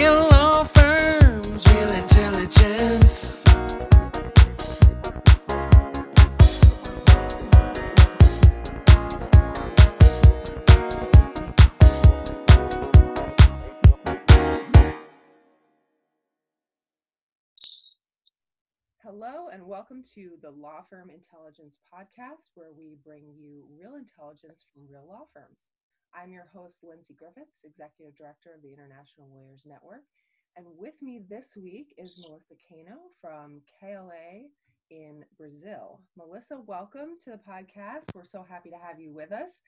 Real 0.00 0.28
law 0.30 0.62
firms, 0.62 1.66
real 1.66 1.90
intelligence. 1.90 3.42
Hello, 19.02 19.48
and 19.52 19.66
welcome 19.66 20.04
to 20.14 20.30
the 20.40 20.50
Law 20.50 20.84
Firm 20.88 21.10
Intelligence 21.10 21.74
Podcast, 21.92 22.52
where 22.54 22.68
we 22.72 22.94
bring 23.04 23.24
you 23.36 23.64
real 23.68 23.96
intelligence 23.96 24.64
from 24.72 24.86
real 24.88 25.04
law 25.08 25.26
firms. 25.34 25.66
I'm 26.14 26.32
your 26.32 26.46
host, 26.54 26.76
Lindsay 26.82 27.14
Griffiths, 27.14 27.60
Executive 27.64 28.16
Director 28.16 28.50
of 28.54 28.62
the 28.62 28.72
International 28.72 29.28
Lawyers 29.32 29.62
Network. 29.66 30.02
And 30.56 30.66
with 30.76 30.94
me 31.02 31.22
this 31.28 31.50
week 31.56 31.94
is 31.98 32.26
Melissa 32.26 32.54
Cano 32.68 32.98
from 33.20 33.60
KLA 33.78 34.48
in 34.90 35.24
Brazil. 35.36 36.00
Melissa, 36.16 36.56
welcome 36.66 37.16
to 37.24 37.30
the 37.30 37.40
podcast. 37.48 38.04
We're 38.14 38.24
so 38.24 38.44
happy 38.48 38.70
to 38.70 38.76
have 38.76 39.00
you 39.00 39.12
with 39.12 39.32
us. 39.32 39.62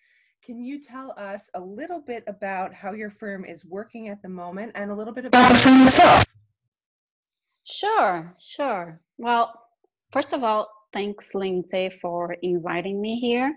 Can 0.45 0.65
you 0.65 0.83
tell 0.83 1.13
us 1.19 1.51
a 1.55 1.61
little 1.61 2.01
bit 2.01 2.25
about 2.27 2.73
how 2.73 2.93
your 2.93 3.11
firm 3.11 3.45
is 3.45 3.65
working 3.65 4.09
at 4.09 4.23
the 4.23 4.29
moment 4.29 4.73
and 4.75 4.91
a 4.91 4.95
little 4.95 5.13
bit 5.13 5.27
about 5.27 5.53
the 5.53 5.59
firm 5.59 5.87
itself? 5.87 6.25
Sure, 7.65 8.33
sure. 8.41 9.01
Well, 9.19 9.53
first 10.13 10.33
of 10.33 10.43
all, 10.43 10.69
thanks, 10.93 11.35
Lindsay, 11.35 11.91
for 11.91 12.35
inviting 12.43 13.01
me 13.01 13.21
here. 13.21 13.55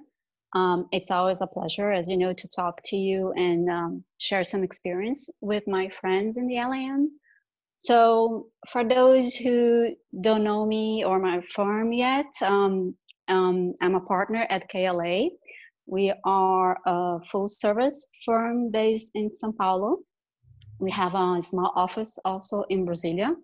Um, 0.55 0.88
it's 0.91 1.09
always 1.09 1.41
a 1.41 1.48
pleasure, 1.48 1.91
as 1.91 2.07
you 2.07 2.17
know, 2.17 2.34
to 2.34 2.48
talk 2.48 2.81
to 2.85 2.95
you 2.95 3.34
and 3.34 3.70
um, 3.70 4.03
share 4.20 4.43
some 4.43 4.63
experience 4.63 5.29
with 5.41 5.63
my 5.67 5.89
friends 5.89 6.38
in 6.38 6.45
the 6.45 6.55
ILN. 6.55 7.07
So, 7.79 8.48
for 8.70 8.84
those 8.84 9.35
who 9.35 9.90
don't 10.21 10.43
know 10.43 10.65
me 10.65 11.04
or 11.04 11.20
my 11.20 11.41
firm 11.41 11.91
yet, 11.91 12.27
um, 12.41 12.95
um 13.27 13.73
I'm 13.82 13.95
a 13.95 14.01
partner 14.01 14.45
at 14.49 14.70
KLA. 14.70 15.29
We 15.85 16.13
are 16.23 16.77
a 16.85 17.21
full 17.23 17.48
service 17.48 18.07
firm 18.26 18.71
based 18.71 19.12
in 19.15 19.32
Sao 19.32 19.51
Paulo. 19.51 19.99
We 20.79 20.91
have 20.91 21.15
a 21.15 21.41
small 21.41 21.73
office 21.76 22.17
also 22.23 22.63
in 22.70 22.85
Brasilia 22.85 23.35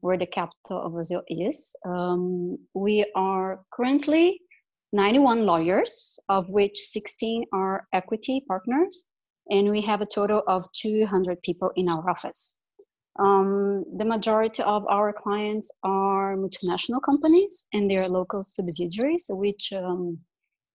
where 0.00 0.16
the 0.16 0.26
capital 0.26 0.82
of 0.82 0.92
Brazil 0.92 1.22
is. 1.28 1.74
Um, 1.84 2.54
we 2.74 3.10
are 3.14 3.60
currently 3.72 4.40
91 4.92 5.46
lawyers, 5.46 6.18
of 6.28 6.48
which 6.48 6.76
16 6.76 7.44
are 7.52 7.86
equity 7.92 8.44
partners, 8.48 9.08
and 9.48 9.70
we 9.70 9.80
have 9.82 10.00
a 10.00 10.06
total 10.06 10.42
of 10.46 10.70
200 10.72 11.42
people 11.42 11.70
in 11.76 11.88
our 11.88 12.08
office. 12.10 12.56
Um, 13.18 13.84
the 13.96 14.04
majority 14.04 14.62
of 14.62 14.86
our 14.88 15.12
clients 15.12 15.70
are 15.82 16.36
multinational 16.36 17.02
companies 17.02 17.66
and 17.72 17.90
their 17.90 18.08
local 18.08 18.42
subsidiaries, 18.42 19.26
which 19.28 19.72
um, 19.72 20.18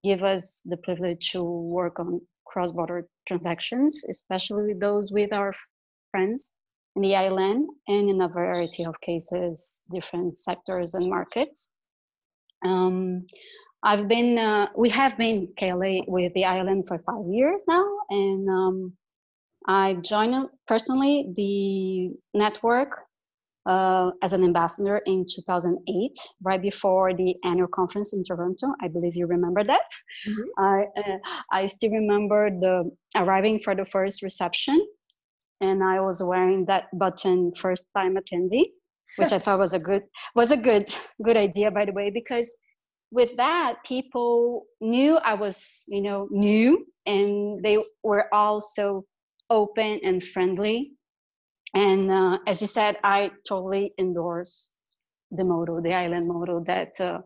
give 0.04 0.24
us 0.24 0.62
the 0.66 0.78
privilege 0.78 1.32
to 1.32 1.44
work 1.44 2.00
on 2.00 2.22
cross 2.46 2.72
border 2.72 3.08
transactions, 3.28 4.06
especially 4.10 4.74
those 4.74 5.12
with 5.12 5.34
our 5.34 5.52
friends 6.12 6.54
in 6.96 7.02
the 7.02 7.12
ILN 7.14 7.66
and 7.88 8.10
in 8.10 8.22
a 8.22 8.30
variety 8.30 8.86
of 8.86 9.00
cases, 9.02 9.84
different 9.92 10.38
sectors 10.38 10.94
and 10.94 11.10
markets. 11.10 11.70
Um, 12.64 13.26
I've 13.86 14.08
been, 14.08 14.40
uh, 14.40 14.70
we 14.76 14.90
have 14.90 15.16
been 15.16 15.48
KLA 15.58 16.02
with 16.08 16.34
the 16.34 16.42
ILN 16.42 16.86
for 16.88 16.98
five 16.98 17.26
years 17.30 17.62
now, 17.68 17.86
and 18.10 18.50
um, 18.50 18.94
I 19.68 19.94
joined 20.02 20.50
personally 20.68 21.28
the 21.36 22.10
network 22.34 22.90
uh, 23.68 24.10
as 24.24 24.34
an 24.34 24.44
ambassador 24.44 24.98
in 25.06 25.24
2008, 25.30 26.12
right 26.44 26.62
before 26.62 27.14
the 27.14 27.36
annual 27.44 27.68
conference 27.68 28.14
in 28.14 28.24
Toronto. 28.24 28.74
I 28.82 28.88
believe 28.88 29.16
you 29.16 29.28
remember 29.28 29.64
that. 29.64 29.88
Mm-hmm. 30.28 30.64
I, 30.64 30.86
uh, 30.98 31.18
I 31.52 31.68
still 31.68 31.92
remember 31.92 32.50
the 32.50 32.92
arriving 33.16 33.60
for 33.60 33.76
the 33.76 33.86
first 33.86 34.24
reception 34.24 34.80
and 35.62 35.84
I 35.84 36.00
was 36.00 36.22
wearing 36.24 36.66
that 36.66 36.88
button 36.98 37.52
first 37.54 37.86
time 37.96 38.16
attendee, 38.16 38.66
which 39.18 39.32
I 39.32 39.40
thought 39.40 39.60
was 39.60 39.74
a 39.74 39.80
good 39.80 40.04
was 40.36 40.52
a 40.52 40.58
good 40.58 40.94
good 41.24 41.38
idea 41.38 41.72
by 41.72 41.86
the 41.86 41.94
way 41.94 42.10
because 42.10 42.56
with 43.12 43.36
that 43.38 43.76
people 43.86 44.66
knew 44.82 45.18
I 45.18 45.36
was 45.36 45.84
you 45.88 46.02
know 46.02 46.28
new 46.32 46.86
and 47.06 47.64
they 47.64 47.78
were 48.04 48.34
also 48.34 49.06
open 49.50 50.00
and 50.04 50.24
friendly 50.24 50.92
and 51.74 52.12
uh, 52.12 52.40
as 52.48 52.62
you 52.62 52.68
said 52.68 52.98
I 53.04 53.32
totally 53.48 53.94
endorse 54.00 54.72
the 55.32 55.44
motto 55.44 55.82
the 55.82 55.90
ILN 55.90 56.28
motto 56.28 56.64
that 56.66 57.00
uh, 57.00 57.20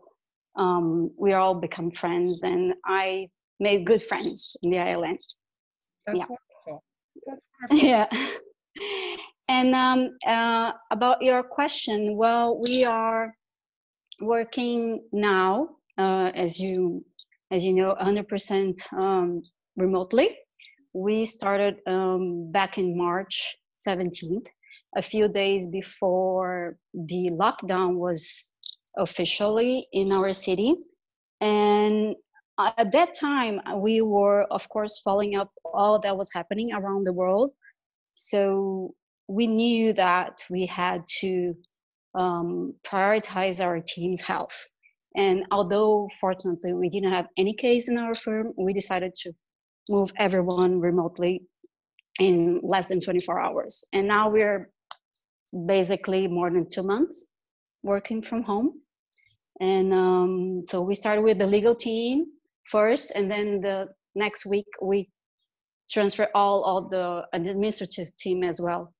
um, 0.56 1.10
we 1.16 1.32
all 1.32 1.54
become 1.54 1.90
friends 1.90 2.42
and 2.42 2.74
I 2.84 3.28
made 3.60 3.86
good 3.86 4.02
friends 4.02 4.56
in 4.62 4.70
the 4.70 4.78
ILN. 4.78 5.18
That's 6.06 6.18
yeah. 6.18 6.76
That's 7.26 7.42
yeah. 7.82 8.06
And 9.48 9.74
um, 9.74 10.16
uh, 10.26 10.72
about 10.90 11.22
your 11.22 11.42
question, 11.42 12.16
well, 12.16 12.60
we 12.62 12.84
are 12.84 13.34
working 14.20 15.02
now, 15.12 15.70
uh, 15.98 16.30
as 16.34 16.58
you 16.60 17.04
as 17.52 17.64
you 17.64 17.72
know, 17.72 17.96
100% 18.00 18.76
um, 18.92 19.42
remotely. 19.76 20.38
We 20.92 21.24
started 21.24 21.78
um, 21.86 22.52
back 22.52 22.78
in 22.78 22.96
March 22.96 23.56
17th, 23.84 24.46
a 24.96 25.02
few 25.02 25.28
days 25.28 25.66
before 25.66 26.76
the 26.94 27.28
lockdown 27.32 27.96
was 27.96 28.52
officially 28.96 29.88
in 29.92 30.12
our 30.12 30.30
city. 30.30 30.76
And 31.40 32.14
at 32.60 32.92
that 32.92 33.14
time 33.14 33.60
we 33.76 34.00
were 34.00 34.42
of 34.50 34.68
course 34.68 35.00
following 35.00 35.36
up 35.36 35.50
all 35.64 35.98
that 35.98 36.16
was 36.16 36.32
happening 36.32 36.72
around 36.72 37.04
the 37.04 37.12
world 37.12 37.50
so 38.12 38.94
we 39.28 39.46
knew 39.46 39.92
that 39.92 40.42
we 40.50 40.66
had 40.66 41.02
to 41.20 41.54
um, 42.14 42.74
prioritize 42.84 43.64
our 43.64 43.80
team's 43.80 44.20
health. 44.20 44.56
And 45.16 45.44
although 45.50 46.08
fortunately 46.20 46.72
we 46.72 46.88
didn't 46.88 47.12
have 47.12 47.26
any 47.36 47.54
case 47.54 47.88
in 47.88 47.98
our 47.98 48.14
firm 48.14 48.52
we 48.56 48.72
decided 48.72 49.14
to 49.22 49.32
move 49.88 50.12
everyone 50.18 50.80
remotely 50.80 51.42
in 52.20 52.60
less 52.62 52.88
than 52.88 53.00
24 53.00 53.40
hours. 53.40 53.84
And 53.92 54.06
now 54.06 54.28
we're 54.28 54.70
basically 55.66 56.28
more 56.28 56.50
than 56.50 56.68
two 56.68 56.82
months 56.82 57.26
working 57.82 58.22
from 58.22 58.42
home. 58.42 58.80
And 59.60 59.92
um, 59.92 60.62
so 60.64 60.80
we 60.80 60.94
started 60.94 61.22
with 61.22 61.38
the 61.38 61.46
legal 61.46 61.74
team 61.74 62.26
first, 62.64 63.12
and 63.14 63.30
then 63.30 63.60
the 63.60 63.88
next 64.14 64.46
week 64.46 64.66
we 64.80 65.10
transfer 65.90 66.28
all 66.34 66.64
of 66.64 66.90
the 66.90 67.26
administrative 67.32 68.14
team 68.16 68.42
as 68.42 68.60
well. 68.60 68.94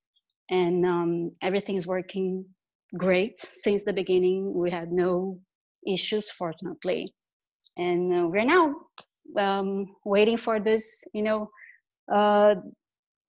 And 0.51 0.85
um, 0.85 1.31
is 1.43 1.87
working 1.87 2.45
great 2.97 3.39
since 3.39 3.85
the 3.85 3.93
beginning. 3.93 4.53
We 4.55 4.71
had 4.71 4.93
no 4.93 5.39
issues, 5.87 6.31
fortunately, 6.31 7.15
and 7.77 8.21
uh, 8.21 8.29
we're 8.29 8.45
now 8.45 8.75
um, 9.37 9.87
waiting 10.05 10.37
for 10.37 10.61
this, 10.61 11.05
you 11.15 11.23
know, 11.23 11.51
uh, 12.13 12.55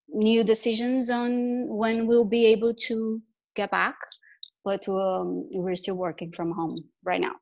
new 0.10 0.44
decisions 0.44 1.10
on 1.10 1.68
when 1.68 2.08
we'll 2.08 2.26
be 2.26 2.46
able 2.48 2.74
to 2.74 3.22
get 3.56 3.72
back. 3.72 3.96
But 4.64 4.88
um, 4.88 5.48
we're 5.54 5.76
still 5.76 5.96
working 5.96 6.32
from 6.32 6.52
home 6.52 6.76
right 7.04 7.22
now. 7.22 7.36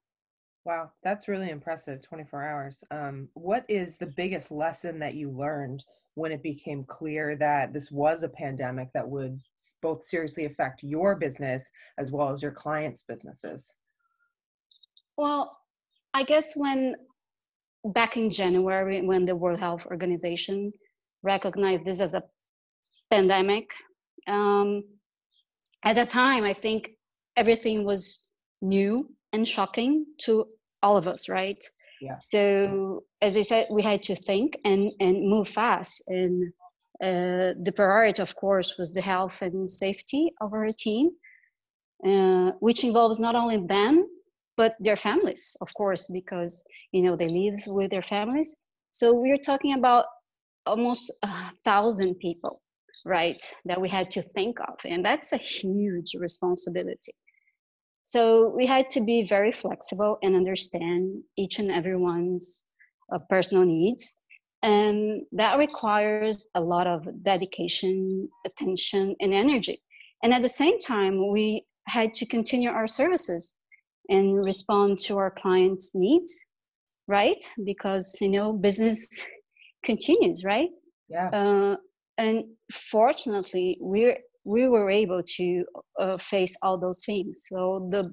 Wow, 0.65 0.91
that's 1.03 1.27
really 1.27 1.49
impressive. 1.49 2.01
24 2.01 2.43
hours. 2.43 2.83
Um, 2.91 3.27
what 3.33 3.65
is 3.67 3.97
the 3.97 4.05
biggest 4.05 4.51
lesson 4.51 4.99
that 4.99 5.15
you 5.15 5.31
learned 5.31 5.83
when 6.19 6.31
it 6.31 6.43
became 6.43 6.83
clear 6.83 7.35
that 7.37 7.73
this 7.73 7.89
was 7.91 8.23
a 8.23 8.29
pandemic 8.29 8.89
that 8.93 9.07
would 9.07 9.39
both 9.81 10.03
seriously 10.03 10.45
affect 10.45 10.83
your 10.83 11.15
business 11.15 11.71
as 11.97 12.11
well 12.11 12.29
as 12.29 12.43
your 12.43 12.51
clients' 12.51 13.03
businesses? 13.07 13.73
Well, 15.17 15.57
I 16.13 16.23
guess 16.23 16.53
when 16.55 16.95
back 17.85 18.17
in 18.17 18.29
January, 18.29 19.01
when 19.01 19.25
the 19.25 19.35
World 19.35 19.59
Health 19.59 19.85
Organization 19.85 20.71
recognized 21.23 21.85
this 21.85 22.01
as 22.01 22.13
a 22.13 22.23
pandemic, 23.09 23.71
um, 24.27 24.83
at 25.85 25.95
that 25.95 26.09
time, 26.09 26.43
I 26.43 26.53
think 26.53 26.91
everything 27.37 27.85
was 27.85 28.29
new 28.61 29.09
and 29.33 29.47
shocking 29.47 30.05
to 30.23 30.45
all 30.83 30.97
of 30.97 31.07
us, 31.07 31.29
right? 31.29 31.63
So 32.19 33.03
as 33.21 33.35
I 33.35 33.41
said, 33.41 33.67
we 33.71 33.81
had 33.81 34.01
to 34.03 34.15
think 34.15 34.57
and 34.65 34.91
and 34.99 35.27
move 35.27 35.47
fast. 35.47 36.03
And 36.07 36.53
uh, 37.01 37.53
the 37.61 37.73
priority, 37.75 38.21
of 38.21 38.35
course, 38.35 38.77
was 38.77 38.93
the 38.93 39.01
health 39.01 39.41
and 39.41 39.69
safety 39.69 40.31
of 40.41 40.53
our 40.53 40.71
team, 40.71 41.11
uh, 42.05 42.51
which 42.59 42.83
involves 42.83 43.19
not 43.19 43.35
only 43.35 43.57
them 43.57 44.07
but 44.57 44.75
their 44.81 44.97
families, 44.97 45.55
of 45.61 45.73
course, 45.73 46.07
because 46.07 46.63
you 46.91 47.01
know 47.03 47.15
they 47.15 47.29
live 47.29 47.61
with 47.67 47.91
their 47.91 48.01
families. 48.01 48.57
So 48.91 49.13
we're 49.13 49.37
talking 49.37 49.73
about 49.73 50.05
almost 50.65 51.11
a 51.23 51.51
thousand 51.63 52.15
people 52.15 52.61
right 53.05 53.41
that 53.65 53.79
we 53.79 53.87
had 53.87 54.11
to 54.11 54.21
think 54.21 54.59
of 54.59 54.75
and 54.83 55.05
that's 55.05 55.31
a 55.31 55.37
huge 55.37 56.15
responsibility 56.15 57.13
so 58.09 58.51
we 58.57 58.65
had 58.65 58.89
to 58.89 59.01
be 59.01 59.21
very 59.23 59.51
flexible 59.51 60.17
and 60.23 60.35
understand 60.35 61.21
each 61.37 61.59
and 61.59 61.71
everyone's 61.71 62.65
uh, 63.13 63.19
personal 63.29 63.65
needs. 63.65 64.17
And 64.63 65.21
that 65.31 65.59
requires 65.59 66.47
a 66.55 66.61
lot 66.61 66.87
of 66.87 67.07
dedication 67.21 68.27
attention 68.47 69.15
and 69.21 69.31
energy. 69.31 69.83
And 70.23 70.33
at 70.33 70.41
the 70.41 70.49
same 70.49 70.79
time 70.79 71.31
we 71.31 71.67
had 71.87 72.15
to 72.15 72.25
continue 72.25 72.71
our 72.71 72.87
services 72.87 73.53
and 74.09 74.43
respond 74.43 74.97
to 75.01 75.19
our 75.19 75.29
clients 75.29 75.91
needs 75.93 76.45
right? 77.09 77.43
Because 77.65 78.15
you 78.21 78.29
know 78.29 78.53
business 78.53 79.07
continues 79.83 80.45
right? 80.45 80.69
Yeah. 81.09 81.29
uh, 81.29 81.75
and 82.17 82.45
fortunately 82.71 83.77
we 83.81 84.15
we 84.49 84.67
were 84.67 84.89
able 84.89 85.21
to 85.23 85.63
uh, 85.99 86.17
face 86.17 86.55
all 86.63 86.77
those 86.77 87.03
things 87.05 87.45
so 87.47 87.87
the 87.91 88.11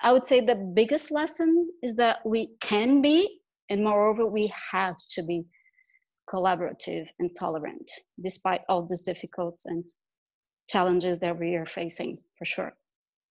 i 0.00 0.12
would 0.12 0.24
say 0.24 0.40
the 0.40 0.70
biggest 0.74 1.10
lesson 1.10 1.68
is 1.82 1.96
that 1.96 2.18
we 2.24 2.48
can 2.60 3.02
be 3.02 3.40
and 3.70 3.82
moreover 3.82 4.26
we 4.26 4.52
have 4.72 4.96
to 5.08 5.22
be 5.22 5.42
collaborative 6.32 7.06
and 7.18 7.30
tolerant 7.38 7.90
despite 8.22 8.62
all 8.68 8.86
these 8.86 9.02
difficult 9.02 9.60
and 9.66 9.84
challenges 10.68 11.18
that 11.18 11.38
we 11.38 11.54
are 11.54 11.66
facing 11.66 12.16
for 12.38 12.44
sure 12.44 12.72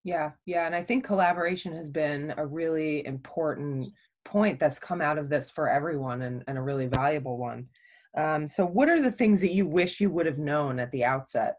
Yeah, 0.04 0.32
yeah, 0.44 0.66
and 0.66 0.74
I 0.74 0.84
think 0.84 1.02
collaboration 1.02 1.74
has 1.76 1.90
been 1.90 2.34
a 2.36 2.46
really 2.46 3.06
important 3.06 3.90
point 4.24 4.60
that's 4.60 4.78
come 4.78 5.00
out 5.00 5.18
of 5.18 5.30
this 5.30 5.50
for 5.50 5.68
everyone 5.68 6.22
and, 6.22 6.44
and 6.46 6.58
a 6.58 6.62
really 6.62 6.86
valuable 6.86 7.38
one. 7.38 7.68
Um, 8.16 8.46
so, 8.46 8.64
what 8.64 8.88
are 8.88 9.02
the 9.02 9.10
things 9.10 9.40
that 9.40 9.52
you 9.52 9.66
wish 9.66 10.00
you 10.00 10.10
would 10.10 10.26
have 10.26 10.38
known 10.38 10.78
at 10.78 10.90
the 10.92 11.04
outset? 11.04 11.54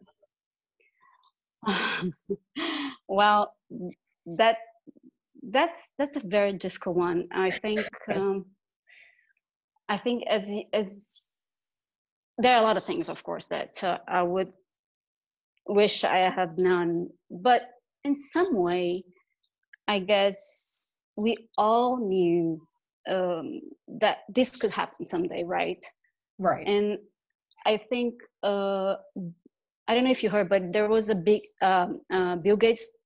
well 3.07 3.53
that 4.25 4.57
that's 5.49 5.91
that's 5.97 6.17
a 6.17 6.27
very 6.27 6.53
difficult 6.53 6.95
one. 6.95 7.27
I 7.31 7.51
think 7.51 7.85
um, 8.15 8.45
i 9.87 9.97
think 9.97 10.23
as 10.27 10.49
as 10.73 10.87
there 12.37 12.55
are 12.55 12.59
a 12.59 12.63
lot 12.63 12.77
of 12.77 12.83
things 12.83 13.07
of 13.09 13.23
course 13.23 13.45
that 13.47 13.83
uh, 13.83 13.99
i 14.07 14.21
would 14.21 14.51
wish 15.67 16.03
i 16.03 16.29
had 16.29 16.57
known. 16.57 17.09
But 17.29 17.63
in 18.03 18.15
some 18.15 18.55
way 18.55 19.03
i 19.87 19.99
guess 19.99 20.97
we 21.15 21.37
all 21.57 21.97
knew 21.97 22.61
um, 23.09 23.61
that 23.99 24.19
this 24.29 24.55
could 24.55 24.71
happen 24.71 25.05
someday 25.05 25.43
right? 25.43 25.83
Right. 26.37 26.67
and 26.67 26.97
I 27.65 27.77
think 27.77 28.15
uh, 28.43 28.95
I 29.87 29.93
don't 29.93 30.03
know 30.03 30.11
if 30.11 30.23
you 30.23 30.29
heard, 30.29 30.49
but 30.49 30.73
there 30.73 30.89
was 30.89 31.09
a 31.09 31.15
big 31.15 31.41
um, 31.61 32.01
uh, 32.11 32.35
Bill 32.37 32.57
Gates 32.57 32.97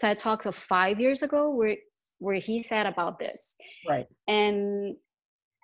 TED 0.00 0.18
Talks 0.18 0.46
of 0.46 0.54
five 0.54 1.00
years 1.00 1.22
ago 1.22 1.50
where 1.50 1.76
where 2.20 2.36
he 2.36 2.62
said 2.62 2.86
about 2.86 3.18
this, 3.18 3.54
right. 3.88 4.06
and 4.26 4.96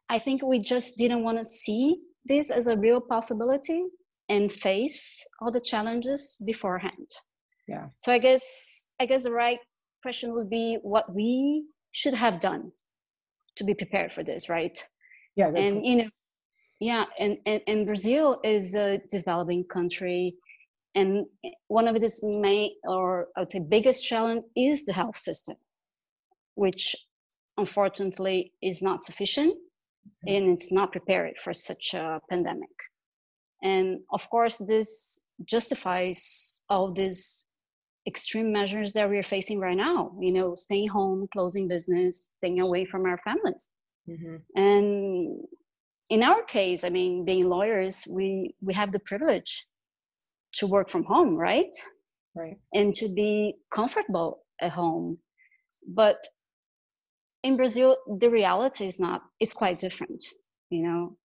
I 0.09 0.19
think 0.19 0.43
we 0.43 0.61
just 0.61 0.97
didn't 0.97 1.25
want 1.25 1.39
to 1.39 1.45
see 1.45 2.01
this 2.27 2.51
as 2.51 2.69
a 2.69 2.77
real 2.77 3.01
possibility 3.01 3.83
and 4.29 4.51
face 4.51 5.25
all 5.41 5.51
the 5.51 5.61
challenges 5.61 6.41
beforehand. 6.47 7.09
Yeah. 7.67 7.87
So 7.99 8.13
I 8.13 8.19
guess 8.19 8.91
I 9.01 9.07
guess 9.07 9.25
the 9.25 9.33
right 9.33 9.59
question 10.03 10.33
would 10.35 10.51
be 10.51 10.79
what 10.83 11.13
we 11.13 11.65
should 11.93 12.15
have 12.15 12.39
done 12.39 12.71
to 13.57 13.65
be 13.65 13.75
prepared 13.75 14.13
for 14.13 14.23
this, 14.23 14.49
right? 14.49 14.77
Yeah. 15.37 15.49
and 15.49 15.77
point. 15.77 15.85
you 15.87 15.97
know 15.97 16.11
yeah 16.81 17.05
and, 17.19 17.39
and 17.47 17.63
and 17.67 17.87
brazil 17.87 18.41
is 18.45 18.75
a 18.75 19.01
developing 19.11 19.65
country 19.65 20.37
and 20.95 21.27
one 21.69 21.89
of 21.89 21.97
its 21.97 22.23
main 22.23 22.71
or 22.85 23.29
i 23.37 23.41
would 23.41 23.51
say 23.51 23.61
biggest 23.61 24.05
challenge 24.05 24.45
is 24.57 24.85
the 24.85 24.93
health 24.93 25.17
system 25.17 25.57
which 26.55 26.95
unfortunately 27.57 28.53
is 28.63 28.83
not 28.83 29.03
sufficient 29.03 29.55
and 30.27 30.51
it's 30.51 30.71
not 30.73 30.93
prepared 30.93 31.35
for 31.39 31.53
such 31.53 31.95
a 31.95 32.21
pandemic. 32.29 32.71
And 33.63 34.01
of 34.13 34.29
course 34.29 34.59
this 34.59 35.29
justifies 35.45 36.63
all 36.69 36.93
these 36.93 37.47
extreme 38.07 38.53
measures 38.53 38.93
that 38.93 39.09
we're 39.09 39.23
facing 39.23 39.59
right 39.59 39.77
now 39.77 40.13
you 40.21 40.31
know 40.31 40.55
staying 40.55 40.89
home 40.89 41.27
closing 41.33 41.67
business 41.67 42.29
staying 42.33 42.61
away 42.61 42.85
from 42.85 43.07
our 43.07 43.19
families. 43.19 43.73
Mhm. 44.07 44.43
and 44.55 45.47
in 46.11 46.23
our 46.23 46.43
case 46.43 46.85
i 46.85 46.91
mean 46.91 47.25
being 47.25 47.49
lawyers 47.49 48.07
we 48.17 48.55
we 48.61 48.75
have 48.75 48.93
the 48.93 49.01
privilege 49.11 49.67
to 50.57 50.67
work 50.67 50.89
from 50.89 51.05
home 51.05 51.35
right? 51.37 51.75
Right. 52.37 52.59
and 52.73 52.95
to 52.97 53.09
be 53.15 53.55
comfortable 53.73 54.41
at 54.61 54.73
home. 54.73 55.19
But 55.87 56.19
in 57.43 57.57
brazil 57.57 57.97
the 58.19 58.31
reality 58.31 58.87
is 58.87 58.99
not 58.99 59.23
is 59.41 59.53
quite 59.53 59.79
different 59.79 60.25
you 60.71 60.83
know? 60.83 61.17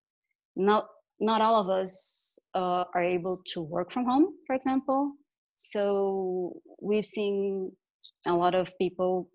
Not 0.56 0.86
not 1.20 1.40
all 1.40 1.56
of 1.60 1.68
us 1.68 2.38
uh, 2.54 2.84
are 2.94 3.02
able 3.02 3.40
to 3.52 3.60
work 3.60 3.92
from 3.92 4.04
home 4.04 4.34
for 4.46 4.54
example. 4.54 5.12
So 5.56 6.60
we've 6.80 7.04
seen 7.04 7.72
a 8.26 8.34
lot 8.34 8.54
of 8.54 8.72
people 8.78 9.28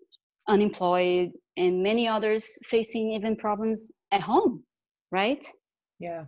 unemployed 0.48 1.30
and 1.56 1.82
many 1.82 2.08
others 2.08 2.58
facing 2.64 3.12
even 3.12 3.36
problems 3.36 3.90
at 4.12 4.20
home 4.20 4.64
right? 5.12 5.44
Yeah. 5.98 6.24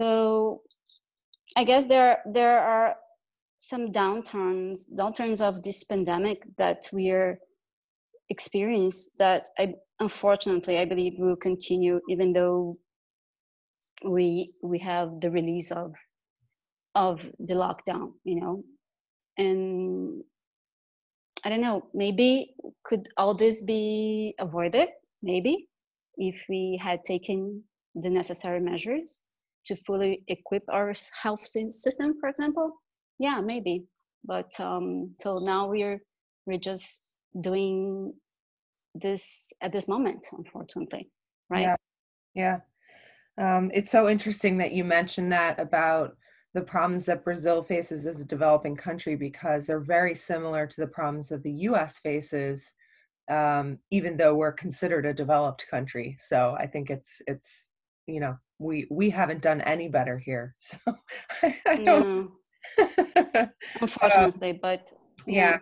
so 0.00 0.62
i 1.56 1.64
guess 1.64 1.86
there 1.86 2.18
there 2.32 2.58
are 2.60 2.96
some 3.58 3.92
downturns 3.92 4.80
downturns 4.98 5.40
of 5.40 5.62
this 5.62 5.84
pandemic 5.84 6.44
that 6.56 6.88
we 6.92 7.10
are 7.10 7.38
experienced 8.30 9.18
that 9.18 9.48
i 9.58 9.72
unfortunately 10.00 10.78
i 10.78 10.84
believe 10.84 11.14
will 11.18 11.36
continue 11.36 12.00
even 12.08 12.32
though 12.32 12.74
we 14.04 14.52
we 14.62 14.78
have 14.78 15.20
the 15.20 15.30
release 15.30 15.70
of 15.70 15.92
of 16.94 17.30
the 17.38 17.54
lockdown 17.54 18.12
you 18.24 18.40
know? 18.40 18.64
And 19.38 20.22
i 21.44 21.48
don't 21.48 21.60
know 21.60 21.86
maybe 21.94 22.54
could 22.84 23.08
all 23.16 23.34
this 23.34 23.62
be 23.62 24.34
avoided? 24.38 24.88
Maybe 25.22 25.68
if 26.16 26.44
we 26.48 26.78
had 26.82 27.04
taken 27.04 27.62
the 27.94 28.10
necessary 28.10 28.60
measures 28.60 29.22
to 29.64 29.76
fully 29.76 30.22
equip 30.28 30.62
our 30.68 30.92
health 31.20 31.40
system 31.40 32.14
for 32.20 32.28
example 32.28 32.72
yeah 33.18 33.40
maybe 33.40 33.84
but 34.24 34.50
um 34.60 35.12
so 35.16 35.38
now 35.38 35.68
we're 35.68 36.00
we're 36.46 36.58
just 36.58 37.16
doing 37.40 38.12
this 38.94 39.52
at 39.62 39.72
this 39.72 39.88
moment 39.88 40.26
unfortunately 40.32 41.10
right 41.50 41.62
Yeah. 41.62 41.76
Yeah. 42.34 42.58
Um, 43.38 43.70
it's 43.72 43.90
so 43.90 44.08
interesting 44.08 44.58
that 44.58 44.72
you 44.72 44.84
mentioned 44.84 45.32
that 45.32 45.58
about 45.58 46.16
the 46.54 46.60
problems 46.60 47.06
that 47.06 47.24
Brazil 47.24 47.62
faces 47.62 48.06
as 48.06 48.20
a 48.20 48.26
developing 48.26 48.76
country 48.76 49.16
because 49.16 49.66
they're 49.66 49.80
very 49.80 50.14
similar 50.14 50.66
to 50.66 50.80
the 50.80 50.86
problems 50.86 51.28
that 51.28 51.42
the 51.42 51.52
US 51.52 51.98
faces, 51.98 52.74
um, 53.30 53.78
even 53.90 54.16
though 54.18 54.34
we're 54.34 54.52
considered 54.52 55.06
a 55.06 55.14
developed 55.14 55.66
country. 55.70 56.16
So 56.20 56.54
I 56.58 56.66
think 56.66 56.90
it's 56.90 57.22
it's 57.26 57.68
you 58.06 58.20
know 58.20 58.36
we 58.58 58.86
we 58.90 59.10
haven't 59.10 59.42
done 59.42 59.60
any 59.62 59.88
better 59.88 60.18
here. 60.18 60.54
So 60.60 60.78
I, 61.42 61.58
I 61.66 61.76
don't. 61.76 62.30
No, 62.78 63.48
unfortunately 63.80 64.58
but 64.62 64.92
yeah 65.26 65.58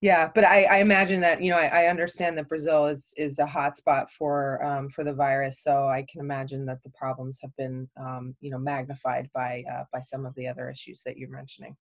yeah 0.00 0.30
but 0.34 0.44
i 0.44 0.64
i 0.64 0.76
imagine 0.78 1.20
that 1.20 1.42
you 1.42 1.50
know 1.50 1.58
i, 1.58 1.84
I 1.84 1.86
understand 1.86 2.36
that 2.38 2.48
brazil 2.48 2.86
is 2.86 3.12
is 3.16 3.38
a 3.38 3.46
hot 3.46 3.76
spot 3.76 4.10
for 4.12 4.62
um 4.64 4.90
for 4.90 5.02
the 5.04 5.12
virus 5.12 5.62
so 5.62 5.88
i 5.88 6.04
can 6.10 6.20
imagine 6.20 6.66
that 6.66 6.82
the 6.82 6.90
problems 6.90 7.38
have 7.42 7.54
been 7.56 7.88
um 7.98 8.36
you 8.40 8.50
know 8.50 8.58
magnified 8.58 9.28
by 9.34 9.64
uh 9.72 9.84
by 9.92 10.00
some 10.00 10.26
of 10.26 10.34
the 10.34 10.46
other 10.46 10.70
issues 10.70 11.02
that 11.04 11.16
you're 11.16 11.30
mentioning 11.30 11.76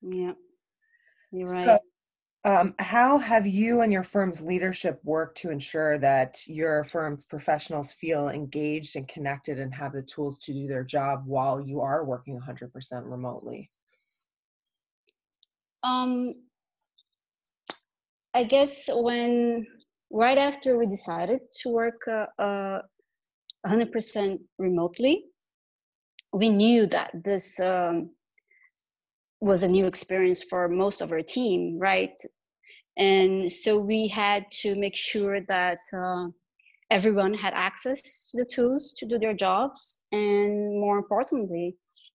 yeah 0.00 0.32
you're 1.32 1.48
right 1.48 1.66
So, 1.66 1.78
um, 2.44 2.74
how 2.78 3.18
have 3.18 3.46
you 3.46 3.82
and 3.82 3.92
your 3.92 4.02
firm's 4.02 4.42
leadership 4.42 5.00
worked 5.04 5.38
to 5.38 5.50
ensure 5.50 5.96
that 5.98 6.40
your 6.46 6.82
firm's 6.82 7.24
professionals 7.24 7.92
feel 7.92 8.28
engaged 8.30 8.96
and 8.96 9.06
connected 9.06 9.60
and 9.60 9.72
have 9.72 9.92
the 9.92 10.02
tools 10.02 10.38
to 10.40 10.52
do 10.52 10.66
their 10.66 10.82
job 10.82 11.22
while 11.24 11.60
you 11.60 11.80
are 11.80 12.04
working 12.04 12.40
100% 12.40 12.70
remotely? 13.04 13.70
Um, 15.84 16.34
I 18.34 18.42
guess 18.42 18.88
when 18.92 19.66
right 20.10 20.38
after 20.38 20.76
we 20.76 20.86
decided 20.86 21.40
to 21.60 21.68
work 21.68 22.02
uh, 22.08 22.26
uh, 22.40 22.82
100% 23.66 24.38
remotely, 24.58 25.26
we 26.32 26.48
knew 26.48 26.86
that 26.86 27.12
this 27.24 27.60
um, 27.60 28.10
was 29.42 29.64
a 29.64 29.68
new 29.68 29.86
experience 29.86 30.40
for 30.44 30.68
most 30.68 31.00
of 31.00 31.10
our 31.10 31.20
team, 31.20 31.76
right? 31.76 32.14
And 32.96 33.50
so 33.50 33.76
we 33.76 34.06
had 34.06 34.48
to 34.62 34.76
make 34.76 34.94
sure 34.94 35.40
that 35.48 35.80
uh, 35.92 36.28
everyone 36.90 37.34
had 37.34 37.52
access 37.54 38.30
to 38.30 38.38
the 38.38 38.44
tools 38.44 38.94
to 38.98 39.04
do 39.04 39.18
their 39.18 39.34
jobs, 39.34 40.00
and 40.12 40.78
more 40.78 40.96
importantly, 40.96 41.74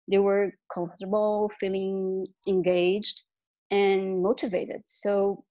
they 0.10 0.20
were 0.20 0.54
comfortable, 0.74 1.52
feeling 1.60 2.28
engaged, 2.48 3.24
and 3.72 4.24
motivated. 4.24 4.82
So 4.86 5.44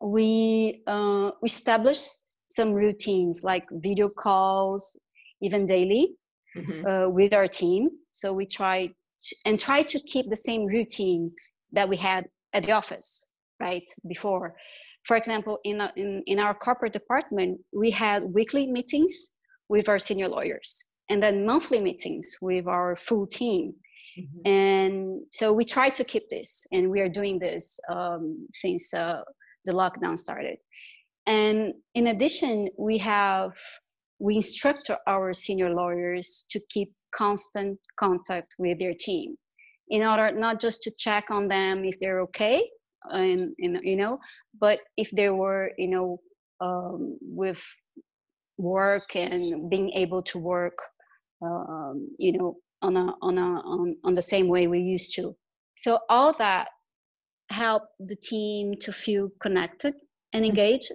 we 0.00 0.82
uh, 0.86 1.32
we 1.42 1.48
established 1.48 2.12
some 2.46 2.72
routines 2.72 3.42
like 3.42 3.66
video 3.72 4.08
calls, 4.08 4.96
even 5.42 5.66
daily, 5.66 6.14
mm-hmm. 6.56 6.86
uh, 6.86 7.08
with 7.08 7.34
our 7.34 7.48
team. 7.48 7.88
So 8.12 8.32
we 8.32 8.46
to, 8.46 8.94
and 9.46 9.58
try 9.58 9.82
to 9.82 9.98
keep 10.00 10.28
the 10.28 10.36
same 10.36 10.66
routine 10.66 11.30
that 11.72 11.88
we 11.88 11.96
had 11.96 12.24
at 12.52 12.62
the 12.64 12.72
office, 12.72 13.24
right 13.60 13.88
before. 14.08 14.54
For 15.04 15.16
example, 15.16 15.58
in, 15.64 15.80
in 15.96 16.22
in 16.26 16.38
our 16.38 16.54
corporate 16.54 16.92
department, 16.92 17.60
we 17.72 17.90
had 17.90 18.22
weekly 18.38 18.66
meetings 18.66 19.36
with 19.68 19.88
our 19.88 19.98
senior 19.98 20.28
lawyers, 20.28 20.84
and 21.10 21.22
then 21.22 21.46
monthly 21.46 21.80
meetings 21.80 22.26
with 22.40 22.66
our 22.66 22.96
full 22.96 23.26
team. 23.26 23.74
Mm-hmm. 24.18 24.48
And 24.48 25.20
so 25.30 25.52
we 25.52 25.64
try 25.64 25.88
to 25.90 26.04
keep 26.04 26.28
this, 26.28 26.66
and 26.72 26.90
we 26.90 27.00
are 27.00 27.08
doing 27.08 27.38
this 27.38 27.78
um, 27.88 28.48
since 28.52 28.94
uh, 28.94 29.22
the 29.64 29.72
lockdown 29.72 30.16
started. 30.18 30.58
And 31.26 31.74
in 31.94 32.06
addition, 32.08 32.68
we 32.78 32.98
have 32.98 33.52
we 34.18 34.36
instruct 34.36 34.90
our 35.06 35.32
senior 35.32 35.70
lawyers 35.70 36.44
to 36.50 36.60
keep 36.70 36.92
constant 37.14 37.78
contact 37.98 38.54
with 38.58 38.78
their 38.78 38.94
team 38.98 39.36
in 39.90 40.02
order 40.02 40.30
not 40.32 40.60
just 40.60 40.82
to 40.82 40.90
check 40.98 41.30
on 41.30 41.48
them 41.48 41.84
if 41.84 41.98
they're 42.00 42.20
okay 42.20 42.68
and, 43.10 43.54
and 43.60 43.80
you 43.82 43.96
know 43.96 44.18
but 44.60 44.80
if 44.96 45.10
they 45.12 45.30
were 45.30 45.70
you 45.78 45.88
know 45.88 46.18
um, 46.60 47.16
with 47.22 47.64
work 48.58 49.14
and 49.14 49.70
being 49.70 49.90
able 49.90 50.22
to 50.22 50.38
work 50.38 50.78
um, 51.42 52.08
you 52.18 52.32
know 52.32 52.56
on 52.82 52.96
a 52.96 53.14
on 53.22 53.38
a 53.38 53.60
on, 53.64 53.96
on 54.04 54.14
the 54.14 54.22
same 54.22 54.48
way 54.48 54.66
we 54.66 54.80
used 54.80 55.14
to 55.14 55.34
so 55.76 55.98
all 56.08 56.32
that 56.32 56.68
helped 57.50 57.92
the 58.00 58.16
team 58.16 58.74
to 58.80 58.92
feel 58.92 59.30
connected 59.40 59.94
and 60.32 60.42
mm-hmm. 60.42 60.50
engaged 60.50 60.92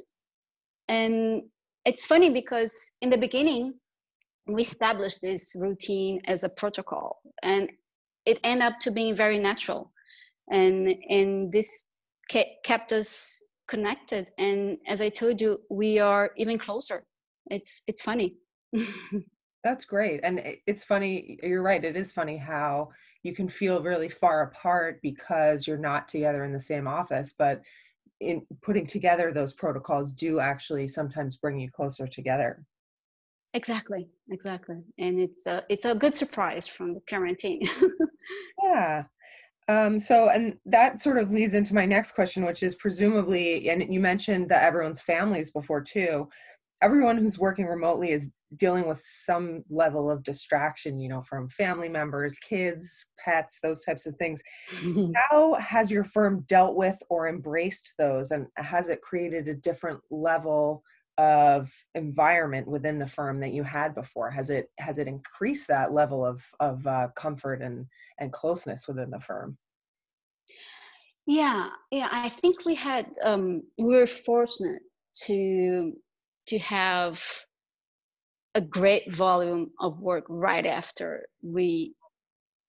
and 0.87 1.41
it's 1.85 2.05
funny 2.05 2.29
because 2.29 2.91
in 3.01 3.09
the 3.09 3.17
beginning 3.17 3.73
we 4.47 4.61
established 4.61 5.21
this 5.21 5.53
routine 5.55 6.19
as 6.25 6.43
a 6.43 6.49
protocol 6.49 7.21
and 7.43 7.69
it 8.25 8.39
ended 8.43 8.65
up 8.65 8.77
to 8.79 8.91
being 8.91 9.15
very 9.15 9.39
natural. 9.39 9.91
And 10.51 10.93
and 11.09 11.51
this 11.51 11.89
kept 12.29 12.91
us 12.91 13.43
connected. 13.67 14.27
And 14.37 14.77
as 14.87 15.01
i 15.01 15.09
told 15.09 15.39
you 15.39 15.59
we 15.69 15.99
are 15.99 16.31
even 16.37 16.57
closer. 16.57 17.03
It's 17.47 17.83
it's 17.87 18.01
funny. 18.01 18.35
That's 19.63 19.85
great. 19.85 20.19
And 20.23 20.41
it's 20.67 20.83
funny 20.83 21.39
you're 21.43 21.61
right. 21.61 21.83
It 21.83 21.95
is 21.95 22.11
funny 22.11 22.37
how 22.37 22.89
you 23.23 23.33
can 23.33 23.49
feel 23.49 23.81
really 23.81 24.09
far 24.09 24.41
apart 24.43 24.99
because 25.01 25.65
you're 25.65 25.77
not 25.77 26.09
together 26.09 26.43
in 26.43 26.51
the 26.51 26.59
same 26.59 26.87
office 26.87 27.33
but 27.37 27.61
in 28.23 28.45
putting 28.61 28.85
together 28.87 29.31
those 29.31 29.53
protocols 29.53 30.11
do 30.11 30.39
actually 30.39 30.87
sometimes 30.87 31.37
bring 31.37 31.59
you 31.59 31.69
closer 31.71 32.07
together. 32.07 32.63
Exactly 33.55 34.07
exactly 34.31 34.77
and 34.97 35.19
it's 35.19 35.45
a 35.45 35.63
it's 35.69 35.85
a 35.85 35.93
good 35.93 36.17
surprise 36.17 36.67
from 36.67 36.93
the 36.93 37.01
quarantine. 37.07 37.61
Yeah 38.63 39.03
um, 39.67 39.99
so 39.99 40.29
and 40.29 40.57
that 40.65 41.01
sort 41.01 41.17
of 41.17 41.31
leads 41.31 41.53
into 41.53 41.73
my 41.73 41.85
next 41.85 42.13
question 42.13 42.45
which 42.45 42.63
is 42.63 42.75
presumably 42.75 43.69
and 43.69 43.93
you 43.93 43.99
mentioned 43.99 44.49
that 44.49 44.63
everyone's 44.63 45.01
families 45.01 45.51
before 45.51 45.81
too 45.81 46.27
everyone 46.83 47.17
who's 47.17 47.39
working 47.39 47.65
remotely 47.65 48.11
is 48.11 48.31
dealing 48.57 48.87
with 48.87 49.01
some 49.01 49.63
level 49.69 50.11
of 50.11 50.21
distraction 50.21 50.99
you 50.99 51.09
know 51.09 51.21
from 51.21 51.49
family 51.49 51.89
members 51.89 52.37
kids 52.37 53.07
pets 53.23 53.59
those 53.63 53.83
types 53.83 54.05
of 54.05 54.15
things. 54.17 54.41
How 55.29 55.55
has 55.55 55.89
your 55.89 56.03
firm 56.03 56.45
dealt 56.47 56.75
with 56.75 57.01
or 57.09 57.27
embraced 57.27 57.93
those 57.97 58.31
and 58.31 58.47
has 58.57 58.89
it 58.89 59.01
created 59.01 59.47
a 59.47 59.55
different 59.55 59.99
level 60.11 60.83
of 61.17 61.71
environment 61.95 62.67
within 62.67 62.97
the 62.99 63.07
firm 63.07 63.39
that 63.39 63.53
you 63.53 63.63
had 63.63 63.95
before? 63.95 64.29
Has 64.29 64.49
it 64.49 64.69
has 64.79 64.99
it 64.99 65.07
increased 65.07 65.67
that 65.69 65.93
level 65.93 66.25
of 66.25 66.43
of 66.59 66.85
uh, 66.85 67.07
comfort 67.15 67.61
and 67.61 67.85
and 68.19 68.33
closeness 68.33 68.87
within 68.87 69.09
the 69.09 69.19
firm? 69.21 69.57
Yeah 71.25 71.69
yeah 71.89 72.09
i 72.11 72.27
think 72.27 72.65
we 72.65 72.75
had 72.75 73.07
um 73.23 73.63
we 73.79 73.95
were 73.95 74.05
fortunate 74.05 74.81
to 75.23 75.93
to 76.53 76.59
have 76.59 77.19
a 78.53 78.61
great 78.61 79.11
volume 79.11 79.71
of 79.79 79.99
work 79.99 80.25
right 80.29 80.67
after 80.67 81.25
we 81.41 81.95